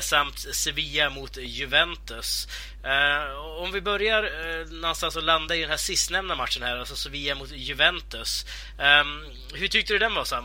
[0.00, 2.48] samt Sevilla mot Juventus.
[2.84, 6.96] Eh, om vi börjar eh, någonstans och landar i den här sistnämnda matchen här, alltså
[6.96, 8.46] Sevilla mot Juventus.
[8.78, 10.44] Um, hur tyckte du den var, Sam?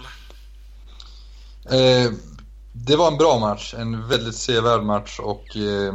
[1.71, 2.12] Eh,
[2.71, 5.93] det var en bra match, en väldigt sevärd match och eh,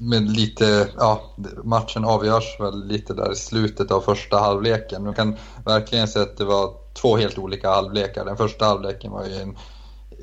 [0.00, 5.04] med lite, ja, matchen avgörs väl lite där i slutet av första halvleken.
[5.04, 8.24] Man kan verkligen säga att det var två helt olika halvlekar.
[8.24, 9.56] Den första halvleken var ju en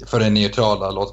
[0.06, 1.08] för den neutrala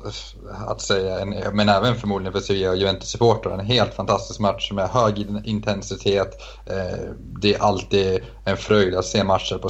[0.67, 5.27] att säga, men även förmodligen för Sevilla och Juventus-supportrar, en helt fantastisk match med hög
[5.45, 6.43] intensitet.
[6.67, 6.99] Eh,
[7.41, 9.69] det är alltid en fröjd att se matcher på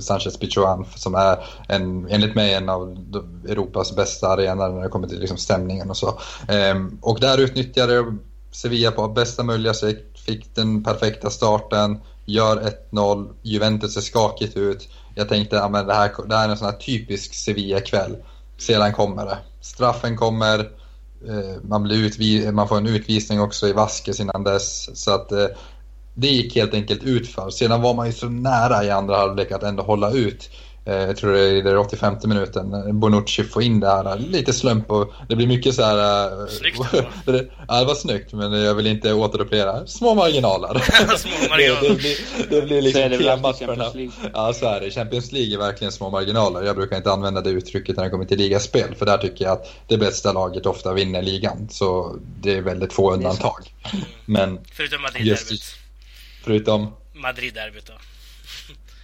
[0.00, 1.38] Sanchez Pichuan som är
[1.68, 2.90] en, enligt mig en av
[3.48, 6.20] Europas bästa arenor när det kommer till liksom stämningen och så.
[6.48, 8.04] Ehm, och där utnyttjade
[8.52, 14.88] Sevilla på bästa möjliga sätt, fick den perfekta starten, gör 1-0, Juventus ser skakigt ut.
[15.14, 18.16] Jag tänkte att det, här, det här är en sån här typisk Sevilla-kväll.
[18.58, 19.38] Sedan kommer det.
[19.60, 20.58] Straffen kommer,
[21.28, 24.90] eh, man, blir utvi man får en utvisning också i Vaskes innan dess.
[24.94, 25.46] Så att eh,
[26.14, 27.50] det gick helt enkelt utför.
[27.50, 30.50] Sedan var man ju så nära i andra halvlek att ändå hålla ut.
[30.86, 33.00] Eh, jag tror det är i den 85 minuten.
[33.00, 34.18] Bonucci får in det här.
[34.18, 36.26] Lite slump och det blir mycket så här...
[36.42, 36.78] Eh, snyggt
[37.68, 40.78] Ja, det var snyggt men jag vill inte återupprepa Små marginaler.
[41.16, 41.80] små marginaler.
[41.80, 42.16] det, det, blir,
[42.50, 44.10] det blir liksom temat för den här.
[44.32, 44.90] Ja, så är det.
[44.90, 46.62] Champions League är verkligen små marginaler.
[46.62, 48.94] Jag brukar inte använda det uttrycket när det kommer till ligaspel.
[48.94, 51.68] För där tycker jag att det bästa laget ofta vinner ligan.
[51.70, 53.74] Så det är väldigt få undantag.
[54.24, 55.62] Men Förutom Madrid-derbyt.
[56.44, 56.92] Förutom?
[57.14, 57.92] Madrid-derbyt då.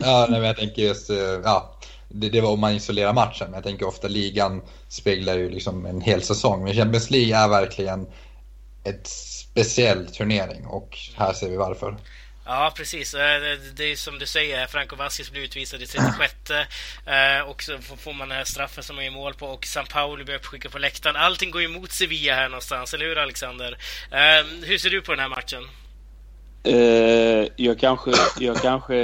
[0.05, 3.47] Ja, nej, men jag tänker just, eh, ja, det, det, var om man isolerar matchen.
[3.47, 6.65] Men jag tänker ofta ligan speglar ju liksom en hel säsong.
[6.65, 8.07] Men Champions League är verkligen
[8.85, 11.97] ett speciell turnering och här ser vi varför.
[12.45, 13.15] Ja, precis.
[13.15, 13.41] Eh,
[13.75, 18.12] det är som du säger, Franco Vasquez blir utvisad i 36 eh, och så får
[18.12, 20.79] man den här straffen som man gör mål på och San Paolo blir uppskickad på
[20.79, 21.17] läktaren.
[21.17, 23.79] Allting går emot Sevilla här någonstans, eller hur Alexander?
[24.62, 25.69] Hur ser du på den här matchen?
[27.57, 28.95] Jag kanske, jag kanske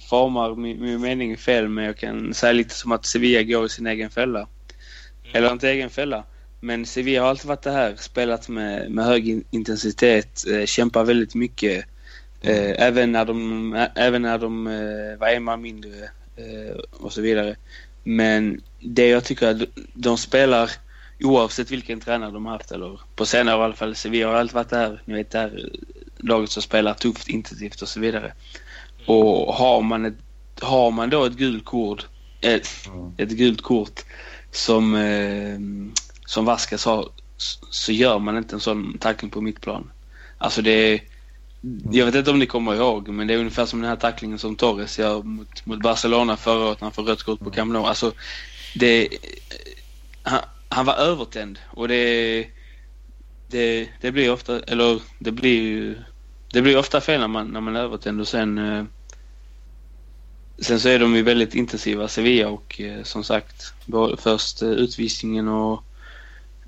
[0.00, 3.68] formar min, min mening fel men jag kan säga lite som att Sevilla går i
[3.68, 4.38] sin egen fälla.
[4.38, 4.48] Mm.
[5.32, 6.24] Eller inte egen fälla.
[6.60, 7.96] Men Sevilla har alltid varit det här.
[7.96, 11.84] Spelat med, med hög intensitet, eh, kämpar väldigt mycket.
[12.42, 12.76] Eh, mm.
[12.78, 16.04] även när de, även när de eh, var en man mindre
[16.36, 17.56] eh, och så vidare.
[18.04, 20.70] Men det jag tycker att de spelar
[21.20, 23.94] oavsett vilken tränare de har haft eller på senare i alla fall.
[23.94, 25.70] Sevilla har alltid varit det här, ni vet det här
[26.18, 28.32] laget som spelar tufft, intensivt och så vidare.
[29.06, 30.18] Och har man, ett,
[30.60, 32.06] har man då ett gult kort,
[32.40, 33.12] ett, mm.
[33.16, 34.04] ett gult kort
[34.50, 35.58] som, eh,
[36.26, 37.08] som Vasquez har
[37.70, 39.90] så gör man inte en sån tackling på mittplan.
[40.38, 41.00] Alltså det är,
[41.92, 44.38] jag vet inte om ni kommer ihåg, men det är ungefär som den här tacklingen
[44.38, 47.72] som Torres gör mot, mot Barcelona förra året när han får rött kort på Camp
[47.72, 47.84] Nou.
[47.84, 48.12] Alltså,
[48.74, 49.08] det,
[50.22, 52.46] han, han var övertänd och det,
[53.48, 56.04] det, det blir ofta, eller det blir
[56.52, 58.84] det blir ofta fel när man, när man är övertänd och sen eh,
[60.58, 63.72] Sen så är de ju väldigt intensiva Sevilla och eh, som sagt
[64.18, 65.82] först eh, utvisningen och,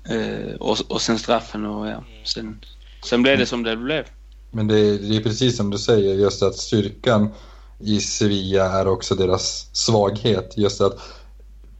[0.09, 2.59] eh, och, och sen straffen och ja, sen,
[3.03, 4.05] sen blev det som det blev.
[4.51, 7.29] Men det, det är precis som du säger, just att styrkan
[7.79, 10.53] i Sevilla är också deras svaghet.
[10.57, 10.99] Just att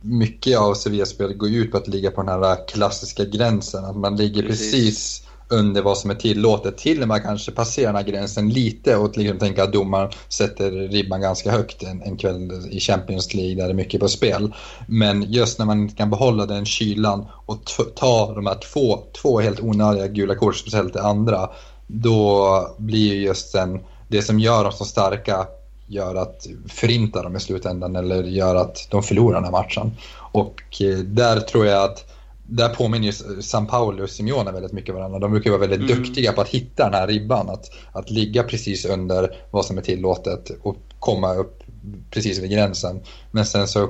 [0.01, 3.85] mycket av Sevilla-spelet går ut på att ligga på den här klassiska gränsen.
[3.85, 6.77] Att man ligger precis, precis under vad som är tillåtet.
[6.77, 10.71] Till och med kanske passera den här gränsen lite och liksom tänka att domaren sätter
[10.71, 14.53] ribban ganska högt en, en kväll i Champions League där det är mycket på spel.
[14.87, 17.59] Men just när man kan behålla den kylan och
[17.95, 21.49] ta de här två, två helt onödiga gula kort, speciellt det andra,
[21.87, 25.47] då blir ju just den, det som gör dem så starka
[25.87, 29.91] gör att förinta dem i slutändan eller gör att de förlorar den här matchen.
[30.31, 32.05] Och eh, där tror jag att
[32.49, 35.19] där påminner ju San Paolo och Simeone väldigt mycket varandra.
[35.19, 36.03] De brukar vara väldigt mm.
[36.03, 37.49] duktiga på att hitta den här ribban.
[37.49, 41.63] Att, att ligga precis under vad som är tillåtet och komma upp
[42.11, 43.01] precis vid gränsen.
[43.31, 43.89] Men sen så,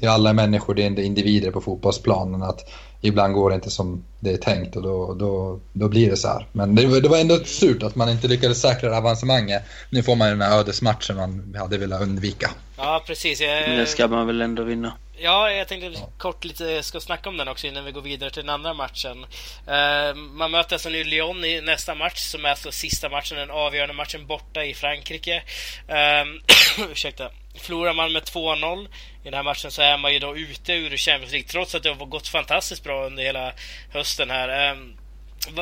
[0.00, 2.42] det är alla människor, det är individer på fotbollsplanen.
[2.42, 2.70] Att
[3.00, 6.28] ibland går det inte som det är tänkt och då, då, då blir det så
[6.28, 6.48] här.
[6.52, 9.62] Men det, det var ändå surt att man inte lyckades säkra avancemanget.
[9.90, 12.50] Nu får man ju den här ödesmatchen man hade velat undvika.
[12.76, 13.40] Ja, precis.
[13.40, 13.78] Jag...
[13.78, 14.92] Det ska man väl ändå vinna.
[15.16, 16.10] Ja, jag tänkte ja.
[16.18, 19.26] kort lite ska snacka om den också innan vi går vidare till den andra matchen.
[19.68, 23.50] Uh, man möter alltså nu Lyon i nästa match som är alltså sista matchen, den
[23.50, 25.42] avgörande matchen borta i Frankrike.
[25.90, 27.30] Uh, ursäkta.
[27.58, 28.88] Förlorar man med 2-0 i
[29.24, 31.88] den här matchen så är man ju då ute ur Champions League trots att det
[31.88, 33.52] har gått fantastiskt bra under hela
[33.92, 34.72] hösten här.
[34.72, 34.78] Uh,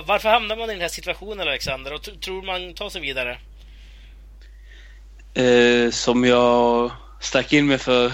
[0.06, 3.38] varför hamnar man i den här situationen Alexander och tror man tar sig vidare?
[5.34, 6.90] Eh, som jag
[7.20, 8.12] stack in med för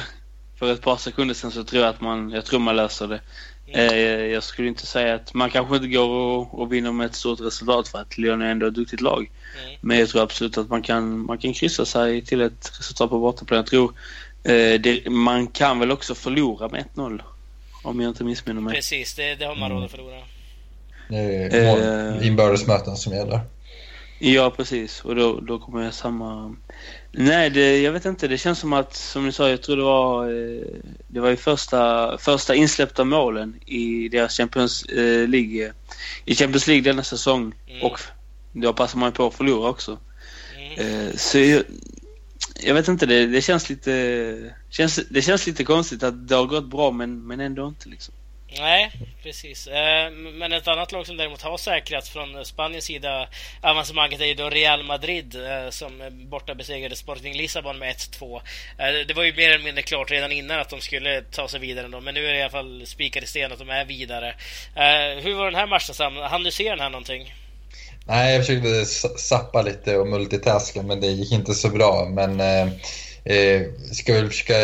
[0.59, 3.21] för ett par sekunder sedan så tror jag att man, jag tror man löser det.
[3.73, 4.31] Mm.
[4.31, 7.41] jag skulle inte säga att man kanske inte går och, och vinner med ett stort
[7.41, 9.31] resultat för att Lyon är ändå ett duktigt lag.
[9.63, 9.77] Mm.
[9.81, 13.19] Men jag tror absolut att man kan, man kan kryssa sig till ett resultat på
[13.19, 13.57] bortaplan.
[13.57, 13.93] Jag tror
[14.45, 17.23] eh, det, man kan väl också förlora med 1-0.
[17.83, 18.75] Om jag inte missminner mig.
[18.75, 20.21] Precis, det, det har man råd att förlora.
[21.09, 23.41] Det är eh, inbördesmöten som gäller.
[24.19, 25.01] Ja, precis.
[25.05, 26.57] Och då, då kommer jag samma...
[27.13, 28.29] Nej, det, jag vet inte.
[28.29, 31.37] Det känns som att, som ni sa, jag tror det var, eh, det var ju
[31.37, 35.73] första, första insläppta målen i deras Champions eh, League,
[36.25, 37.55] i Champions League denna säsong.
[37.69, 37.83] Mm.
[37.83, 38.01] Och
[38.53, 39.99] då passar man på att förlora också.
[40.57, 41.07] Mm.
[41.07, 41.63] Eh, så jag,
[42.63, 46.47] jag, vet inte, det, det känns lite, känns, det känns lite konstigt att det har
[46.47, 48.15] gått bra men, men ändå inte liksom.
[48.57, 48.91] Nej,
[49.23, 49.67] precis.
[49.67, 53.29] Eh, men ett annat lag som däremot har säkrats från Spaniens sida
[53.63, 58.41] avancemanget är ju då Real Madrid eh, som borta besegrade Sporting Lissabon med 1-2.
[58.79, 61.61] Eh, det var ju mer eller mindre klart redan innan att de skulle ta sig
[61.61, 63.85] vidare ändå, men nu är det i alla fall spikat i sten att de är
[63.85, 64.35] vidare.
[65.23, 66.17] Hur var den här matchen Sam?
[66.17, 67.35] Hann du se den här någonting?
[68.07, 68.85] Nej, jag försökte
[69.19, 72.09] sappa lite och multitaska men det gick inte så bra.
[72.11, 72.69] Men Eh,
[73.93, 74.59] ska väl försöka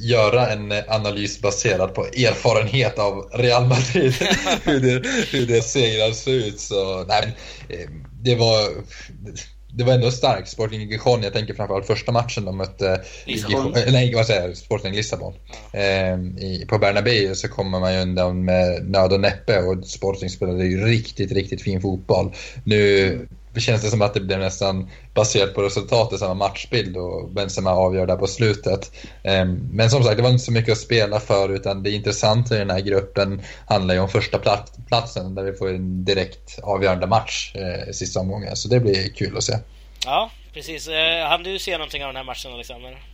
[0.00, 4.14] göra en analys baserad på erfarenhet av Real Madrid.
[4.64, 6.60] hur, det, hur det segrar ser ut.
[6.60, 7.36] Så, nej,
[7.68, 7.90] eh,
[8.22, 8.70] det var
[9.72, 10.48] det var ändå starkt.
[10.48, 14.56] Sporting Gijon, jag tänker framförallt första matchen de mötte Gijon, eh, nej, vad säger jag,
[14.56, 15.34] Sporting Lissabon.
[15.72, 15.78] Ja.
[15.78, 20.30] Eh, i, på Bernabéu så kommer man ju undan med nöd och näppe och Sporting
[20.30, 22.32] spelade ju riktigt, riktigt fin fotboll.
[22.64, 27.30] Nu det känns det som att det blev nästan baserat på resultatet, samma matchbild och
[27.30, 28.92] Benzema avgör där på slutet.
[29.22, 32.56] Ehm, men som sagt, det var inte så mycket att spela för utan det intressanta
[32.56, 34.38] i den här gruppen handlar ju om första
[34.88, 38.56] platsen där vi får en direkt avgörande match eh, i sista omgången.
[38.56, 39.58] Så det blir kul att se.
[40.04, 40.88] Ja, precis.
[40.88, 43.09] Eh, hann du se någonting av den här matchen Alexander?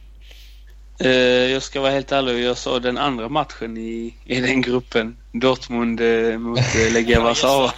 [0.99, 1.11] Eh,
[1.53, 5.16] jag ska vara helt ärlig, jag såg den andra matchen i, i den gruppen.
[5.32, 7.74] Dortmund eh, mot eh, Legia Warszawa.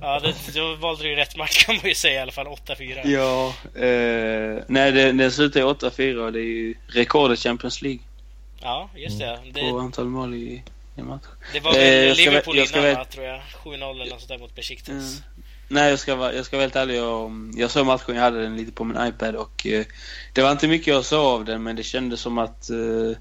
[0.00, 2.46] ja, det, då valde du ju rätt match kan man ju säga i alla fall.
[2.46, 3.08] 8-4.
[3.08, 3.54] Ja,
[3.86, 8.00] eh, nej den, den slutade 8-4 och det är ju rekord i Champions League.
[8.62, 9.38] Ja, just det.
[9.52, 9.70] det...
[9.70, 10.62] På antal mål i,
[10.96, 11.30] i matchen.
[11.52, 13.06] Det var väl eh, Liverpool innan väl...
[13.06, 13.40] tror jag.
[13.64, 14.88] 7-0 eller något sånt där mot Besiktas.
[14.88, 15.41] Mm.
[15.72, 16.96] Nej, jag ska, vara, jag ska vara helt ärlig.
[16.96, 19.84] Jag, mm, jag såg matchen, jag hade den lite på min iPad och eh,
[20.32, 23.16] det var inte mycket jag såg av den men det kändes som att eh,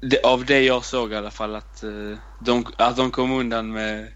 [0.00, 3.72] det, av det jag såg i alla fall att, eh, de, att de kom undan
[3.72, 4.12] med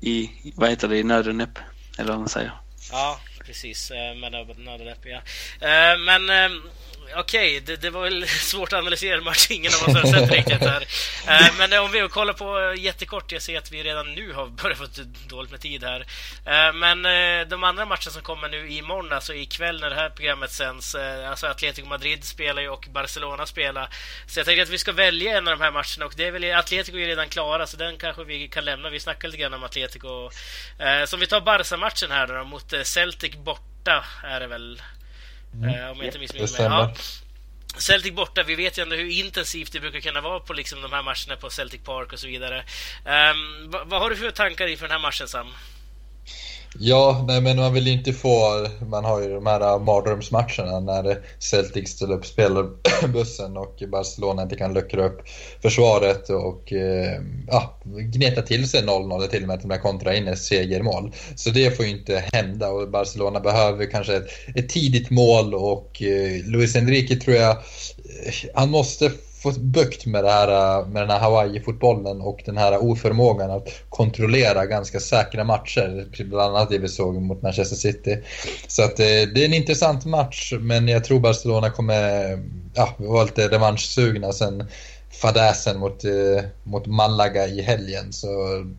[0.00, 1.58] i, vad heter det, i nöd och näpp.
[1.98, 2.52] Eller vad man säger.
[2.92, 3.90] Ja, precis.
[3.90, 5.22] Eh, med nöd och näpp, ja.
[5.68, 6.62] Eh, men ehm,
[7.16, 9.46] okej, okay, det, det, var väl svårt att analysera en match.
[9.50, 10.80] Ingen av oss har sett riktigt här.
[10.80, 14.78] Uh, men om vi kollar på jättekort, jag ser att vi redan nu har börjat
[14.78, 14.86] få
[15.28, 16.00] dåligt med tid här.
[16.00, 20.10] Uh, men uh, de andra matcherna som kommer nu imorgon, alltså ikväll när det här
[20.10, 20.94] programmet sänds,
[21.28, 23.88] alltså Atletico Madrid spelar ju och Barcelona spelar.
[24.26, 26.30] Så jag tänkte att vi ska välja en av de här matcherna och det är
[26.30, 28.90] väl Atletico är redan klara, så den kanske vi kan lämna.
[28.90, 30.30] Vi snackar lite grann om Atletico.
[31.06, 34.82] Så om vi tar Barca-matchen här då, mot Celtic borta är det väl.
[35.54, 35.90] Mm.
[35.90, 36.78] om jag inte missminner mig.
[36.78, 36.94] Ja.
[37.76, 40.92] Celtic borta, vi vet ju ändå hur intensivt det brukar kunna vara på liksom de
[40.92, 42.64] här matcherna på Celtic Park och så vidare.
[43.04, 45.46] Um, vad har du för tankar inför den här matchen Sam?
[46.78, 50.80] Ja, nej men man vill ju inte få, man har ju de här äh, mardrömsmatcherna
[50.80, 55.22] när Celtic ställer upp spelarbussen och Barcelona inte kan luckra upp
[55.62, 60.38] försvaret och eh, ja, gneta till sig 0-0 till och med med kontra in ett
[60.38, 61.14] segermål.
[61.34, 66.02] Så det får ju inte hända och Barcelona behöver kanske ett, ett tidigt mål och
[66.02, 67.56] eh, Luis Enrique tror jag,
[68.54, 69.10] han måste
[69.42, 73.68] få bukt med, det här, eh, med den här Hawaii-fotbollen och den här oförmågan att
[73.88, 76.24] kontrollera ganska säkra matcher.
[76.24, 78.18] Bland annat det vi såg mot Manchester City.
[78.68, 82.30] Så att eh, det, är en intressant match men jag tror Barcelona kommer
[82.74, 84.64] ja, vara lite revanschsugna sen
[85.10, 88.12] fadäsen mot, eh, mot Malaga i helgen.
[88.12, 88.28] Så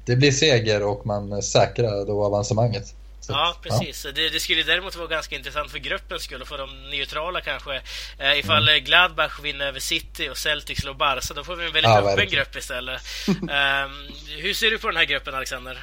[0.05, 2.95] det blir seger och man säkrar då avancemanget.
[3.21, 4.05] Så, ja, precis.
[4.05, 4.11] Ja.
[4.11, 7.81] Det, det, skulle däremot vara ganska intressant för gruppens skull och för de neutrala kanske.
[8.17, 8.83] Eh, ifall mm.
[8.83, 12.29] Gladbach vinner över City och Celtic slår Barca, då får vi en väldigt ja, öppen
[12.29, 13.01] grupp istället.
[13.27, 13.45] um,
[14.37, 15.77] hur ser du på den här gruppen, Alexander?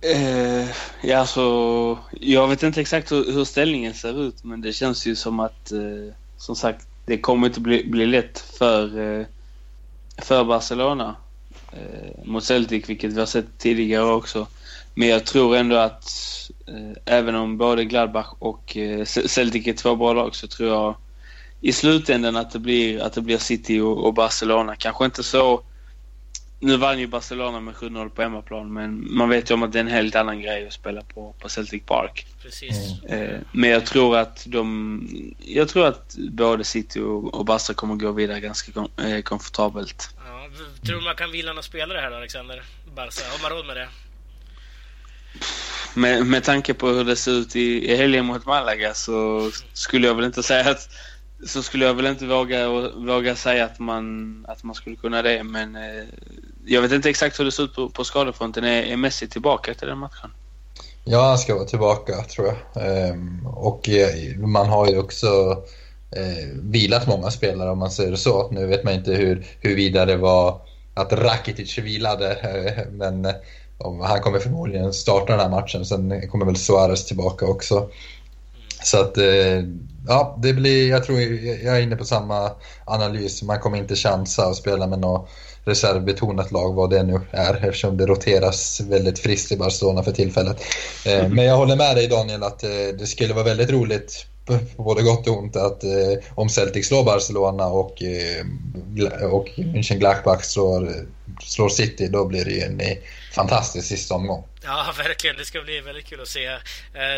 [0.00, 0.68] Eh,
[1.02, 5.16] ja, alltså, jag vet inte exakt hur, hur, ställningen ser ut, men det känns ju
[5.16, 9.26] som att, eh, som sagt, det kommer inte bli, bli lätt för, eh,
[10.18, 11.16] för Barcelona
[11.72, 14.46] eh, mot Celtic, vilket vi har sett tidigare också.
[14.98, 16.10] Men jag tror ändå att
[16.66, 20.96] eh, även om både Gladbach och eh, Celtic är två bra lag så tror jag
[21.60, 24.76] i slutändan att det blir, att det blir City och, och Barcelona.
[24.76, 25.62] Kanske inte så...
[26.60, 29.78] Nu vann ju Barcelona med 7-0 på hemmaplan men man vet ju om att det
[29.78, 32.26] är en helt annan grej att spela på, på Celtic Park.
[32.42, 33.02] Precis.
[33.04, 35.34] Eh, men jag tror att de...
[35.38, 40.10] Jag tror att både City och, och Barca kommer gå vidare ganska kom, eh, komfortabelt.
[40.26, 40.48] Ja,
[40.86, 42.62] tror du man kan vila några spelare här då, Alexander?
[42.94, 43.88] Barca, har man råd med det?
[45.94, 49.40] Med, med tanke på hur det ser ut i, i helgen mot Malaga så
[49.72, 50.88] skulle jag väl inte säga att
[51.46, 55.42] så skulle jag väl inte våga, våga säga att man, att man skulle kunna det.
[55.42, 56.04] Men eh,
[56.66, 58.64] jag vet inte exakt hur det ser ut på, på skadefronten.
[58.64, 60.30] Är, är Messi tillbaka till den matchen?
[61.04, 62.86] Ja, han ska vara tillbaka tror jag.
[62.86, 65.26] Ehm, och eh, man har ju också
[66.16, 68.50] eh, vilat många spelare om man säger så.
[68.50, 70.60] Nu vet man inte hur, huruvida det var
[70.94, 72.92] att Rakitic vilade, eh,
[73.84, 75.84] men han kommer förmodligen starta den här matchen.
[75.84, 77.88] Sen kommer väl Suarez tillbaka också.
[78.82, 79.64] Så att, eh,
[80.08, 81.20] ja, det blir, jag tror
[81.64, 82.50] jag är inne på samma
[82.84, 83.42] analys.
[83.42, 85.28] Man kommer inte chansa att spela med något
[85.64, 90.56] reservbetonat lag, vad det nu är, eftersom det roteras väldigt friskt i Barcelona för tillfället.
[91.06, 94.58] Eh, men jag håller med dig Daniel att eh, det skulle vara väldigt roligt på
[94.76, 95.84] både gott och ont att
[96.34, 98.02] om Celtic slår Barcelona och,
[99.30, 100.92] och München Gladbach slår,
[101.42, 102.76] slår City, då blir det ju en
[103.36, 104.48] fantastisk sista omgång.
[104.62, 105.36] Ja, verkligen.
[105.36, 106.46] Det ska bli väldigt kul att se.
[106.46, 106.60] Eh,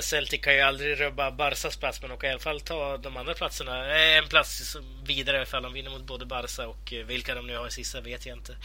[0.03, 3.17] Celtic kan ju aldrig rubba Barsas plats, men de kan i alla fall ta de
[3.17, 3.97] andra platserna.
[3.97, 7.57] Eh, en plats vidare ifall de vinner mot både Barca och eh, vilka de nu
[7.57, 8.57] har i sista vet jag inte.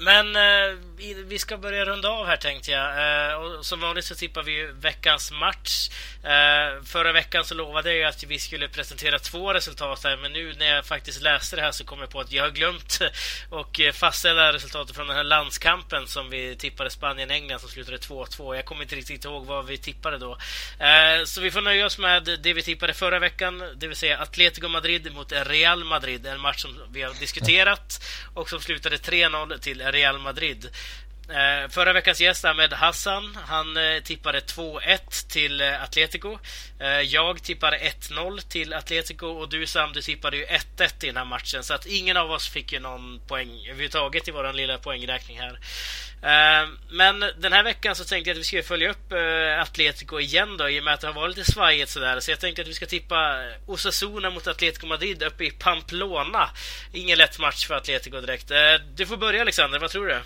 [0.00, 0.78] Men eh,
[1.26, 3.30] vi ska börja runda av här tänkte jag.
[3.30, 5.90] Eh, och som vanligt så tippar vi veckans match.
[6.24, 10.54] Eh, förra veckan så lovade jag att vi skulle presentera två resultat här, men nu
[10.58, 12.98] när jag faktiskt läste det här så kom jag på att jag har glömt
[13.50, 18.56] och eh, fastställa resultatet från den här landskampen som vi tippade Spanien-England som slutade 2-2.
[18.56, 20.38] Jag kommer inte riktigt ihåg vad vi tippade då.
[20.78, 24.18] Eh, så vi får nöja oss med det vi tippade förra veckan, det vill säga
[24.18, 26.26] Atletico Madrid mot Real Madrid.
[26.26, 30.70] En match som vi har diskuterat och som slutade 3-0 till Real Madrid.
[31.30, 36.38] Eh, förra veckans gäst Ahmed Hassan, han eh, tippade 2-1 till eh, Atletico.
[36.80, 41.16] Eh, jag tippade 1-0 till Atletico och du Sam, du tippade ju 1-1 i den
[41.16, 41.62] här matchen.
[41.64, 45.58] Så att ingen av oss fick ju någon poäng överhuvudtaget i vår lilla poängräkning här.
[46.22, 50.20] Eh, men den här veckan så tänkte jag att vi skulle följa upp eh, Atletico
[50.20, 52.20] igen då, i och med att det har varit lite svajigt sådär.
[52.20, 56.50] Så jag tänkte att vi ska tippa Osasuna mot Atletico Madrid uppe i Pamplona.
[56.92, 58.52] Ingen lätt match för Atletico direkt.
[58.94, 60.20] Du får börja Alexander, vad tror du?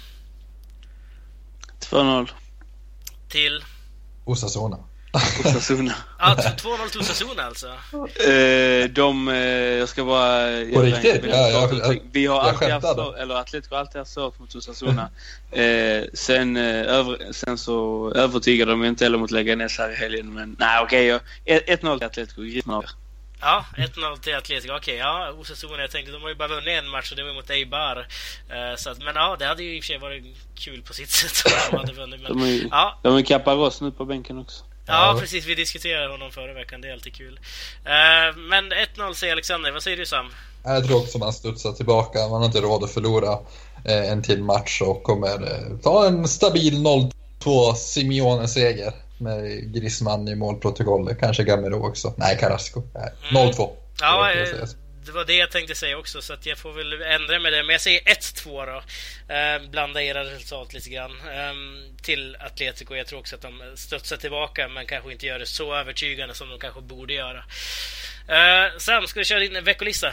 [1.81, 2.31] 2-0.
[3.29, 3.65] Till?
[4.25, 4.79] Osasuna.
[5.45, 5.95] Osasuna.
[6.19, 7.67] ja, 2-0 till Osasuna alltså?
[7.67, 9.37] Eh, de, eh,
[9.79, 10.47] jag ska bara...
[10.75, 11.25] På riktigt?
[11.29, 14.55] Ja, jag, jag, vi har alltid haft så, eller Atletico har alltid haft svårt mot
[14.55, 15.11] Osasuna.
[15.51, 20.35] eh, sen, eh, över, sen så övertygade de inte heller mot Leganes här i helgen,
[20.35, 21.15] men nej okej.
[21.15, 22.83] Okay, 1-0 till Atletico, Griezmann.
[23.41, 24.75] Ja, 1-0 till Atletico.
[24.77, 25.81] Okej, okay, ja, Osasuna.
[25.81, 27.97] Jag tänkte de har ju bara vunnit en match och det var mot Eibar.
[27.99, 30.25] Uh, så att, men ja, det hade ju i och för sig varit
[30.55, 32.21] kul på sitt sätt om de hade vunnit.
[32.23, 32.99] Men, de är ju ja.
[33.03, 34.65] de Caparros nu på bänken också.
[34.87, 35.47] Ja, precis.
[35.47, 36.81] Vi diskuterade honom förra veckan.
[36.81, 37.41] Det är alltid kul.
[37.87, 39.73] Uh, men 1-0 säger Alexander.
[39.73, 40.27] Vad säger du Sam?
[40.65, 42.19] Jag tror också man studsar tillbaka.
[42.19, 43.39] Man har inte råd att förlora
[43.85, 45.39] eh, en till match och kommer
[45.83, 51.21] ta en stabil 0-2 Simeone-seger med Griezmann i målprotokollet.
[51.21, 52.15] Kanske Gamero också.
[52.17, 52.83] Nej, Carrasco.
[52.95, 53.51] Mm.
[53.51, 53.71] 0-2.
[54.01, 54.47] Ja, eh,
[55.07, 57.63] det var det jag tänkte säga också, så att jag får väl ändra med det.
[57.63, 58.83] Men jag säger 1-2 då.
[59.35, 61.11] Eh, blanda era resultat lite grann.
[61.11, 61.55] Eh,
[62.03, 62.95] till Atletico.
[62.95, 66.49] Jag tror också att de studsar tillbaka, men kanske inte gör det så övertygande som
[66.49, 67.45] de kanske borde göra.
[68.29, 70.13] Eh, Sam, ska du köra din veckolista?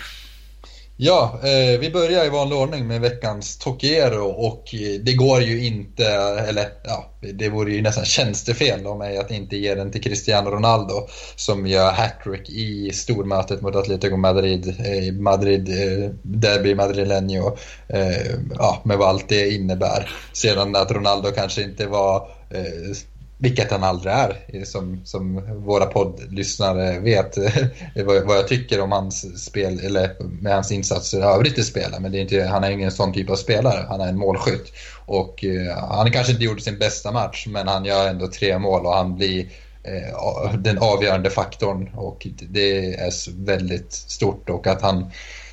[1.04, 5.66] Ja, eh, vi börjar i vanlig ordning med veckans Tokiero och eh, det går ju
[5.66, 6.06] inte,
[6.48, 10.50] eller ja, det vore ju nästan tjänstefel av mig att inte ge den till Cristiano
[10.50, 10.94] Ronaldo
[11.36, 18.82] som gör hattrick i stormötet mot Atletico Madrid, eh, Madrid eh, Derby Madrileño, eh, ja,
[18.84, 20.10] med vad allt det innebär.
[20.34, 22.16] Sedan att Ronaldo kanske inte var
[22.50, 22.96] eh,
[23.42, 27.38] vilket han aldrig är, som, som våra poddlyssnare vet
[28.26, 32.02] vad jag tycker om hans spel, eller med hans insatser i övrigt i spelet.
[32.02, 34.74] Men det är inte, han är ingen sån typ av spelare, han är en målskytt.
[35.06, 38.86] Och eh, han kanske inte gjorde sin bästa match, men han gör ändå tre mål
[38.86, 39.40] och han blir
[39.84, 41.90] eh, den avgörande faktorn.
[41.96, 45.12] Och det är väldigt stort och att han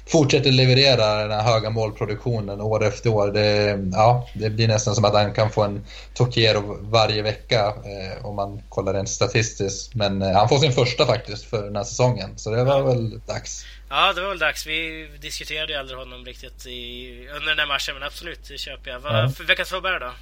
[0.08, 3.32] fortsätter leverera den här höga målproduktionen år efter år.
[3.32, 5.84] Det, ja, det blir nästan som att han kan få en
[6.14, 9.94] Tokiero varje vecka eh, om man kollar rent statistiskt.
[9.94, 13.20] Men eh, han får sin första faktiskt för den här säsongen, så det var väl
[13.26, 13.64] dags.
[13.90, 14.66] Ja, det var väl dags.
[14.66, 18.90] Vi diskuterade ju aldrig honom riktigt i, under den här matchen, men absolut, det köper
[18.90, 19.00] jag.
[19.00, 20.12] Vad för veckans Faubert då?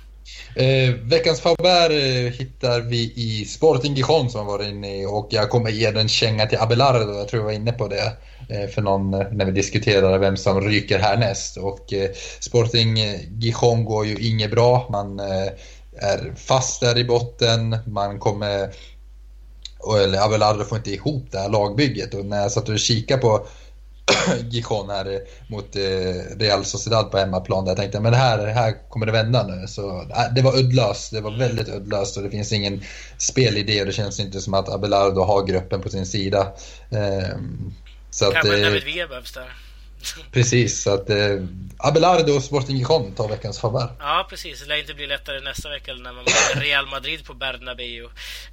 [0.63, 5.29] Eh, veckans Faubert eh, hittar vi i Sporting Gijon som har varit inne i och
[5.31, 8.13] jag kommer ge den känga till Abelardo, jag tror jag var inne på det.
[8.49, 11.57] Eh, för någon eh, när vi diskuterade vem som ryker härnäst.
[11.57, 12.97] Och eh, Sporting
[13.41, 14.89] Gijon går ju inget bra.
[14.91, 15.21] Man
[15.99, 17.77] är fast där i botten.
[17.87, 18.71] Man kommer...
[20.05, 22.15] Eller Abelardo får inte ihop det här lagbygget.
[22.15, 23.47] Och när jag satt och kikade på
[24.51, 25.21] Gijon här
[25.51, 25.77] mot
[26.37, 27.65] Real Sociedad på hemmaplan.
[27.65, 29.67] Där jag tänkte men här, här kommer det vända nu.
[29.67, 31.13] Så, det var uddlöst.
[31.13, 32.83] Det var väldigt uddlöst och det finns ingen
[33.19, 36.53] spelidé och det känns inte som att Abelardo har gruppen på sin sida.
[36.91, 37.75] Ehm,
[38.17, 39.53] så Kanske att, David Villa behövs där.
[40.33, 41.17] Precis, så att eh,
[41.79, 43.89] Abelardo och Sporting Gijon tar veckans favör.
[43.99, 44.61] Ja, precis.
[44.61, 48.05] Det lär inte bli lättare nästa vecka när man möter Real Madrid på Bernabéu.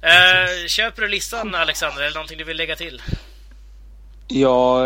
[0.02, 3.02] Eh, köper du listan, Alexander, eller någonting du vill lägga till?
[4.28, 4.80] Jag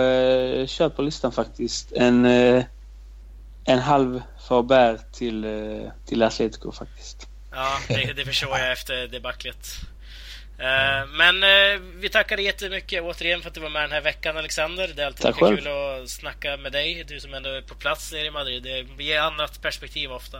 [0.61, 1.93] eh, köper listan faktiskt.
[1.93, 2.65] En, eh,
[3.65, 7.29] en halv Faber till, eh, till Atletico faktiskt.
[7.53, 9.69] Ja, det, det förstår jag efter debaclet.
[10.59, 14.01] Eh, men uh, vi tackar dig jättemycket återigen för att du var med den här
[14.01, 14.93] veckan Alexander.
[14.97, 17.05] Det är alltid Tack kul att snacka med dig.
[17.09, 18.63] Du som ändå är på plats nere i Madrid.
[18.63, 20.39] Det ger annat perspektiv ofta.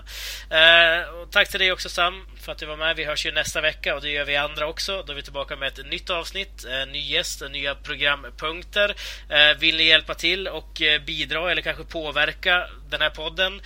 [1.23, 2.97] Och tack till dig också Sam för att du var med.
[2.97, 5.03] Vi hörs ju nästa vecka och det gör vi andra också.
[5.07, 8.95] Då är vi tillbaka med ett nytt avsnitt, en ny gäst, eh, nya programpunkter.
[9.29, 13.61] Eh, vill ni hjälpa till och bidra eller kanske påverka den här podden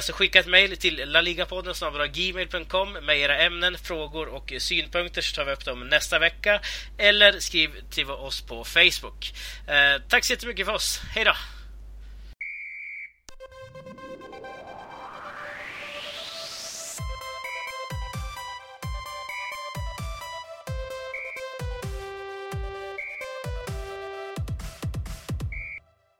[0.00, 1.74] så skicka ett mejl till laligapodden
[2.12, 6.60] gmail.com med era ämnen, frågor och synpunkter så tar vi upp dem nästa vecka
[6.98, 9.32] eller skriv till oss på Facebook.
[10.08, 11.00] Tack så jättemycket för oss.
[11.14, 11.55] Hej då!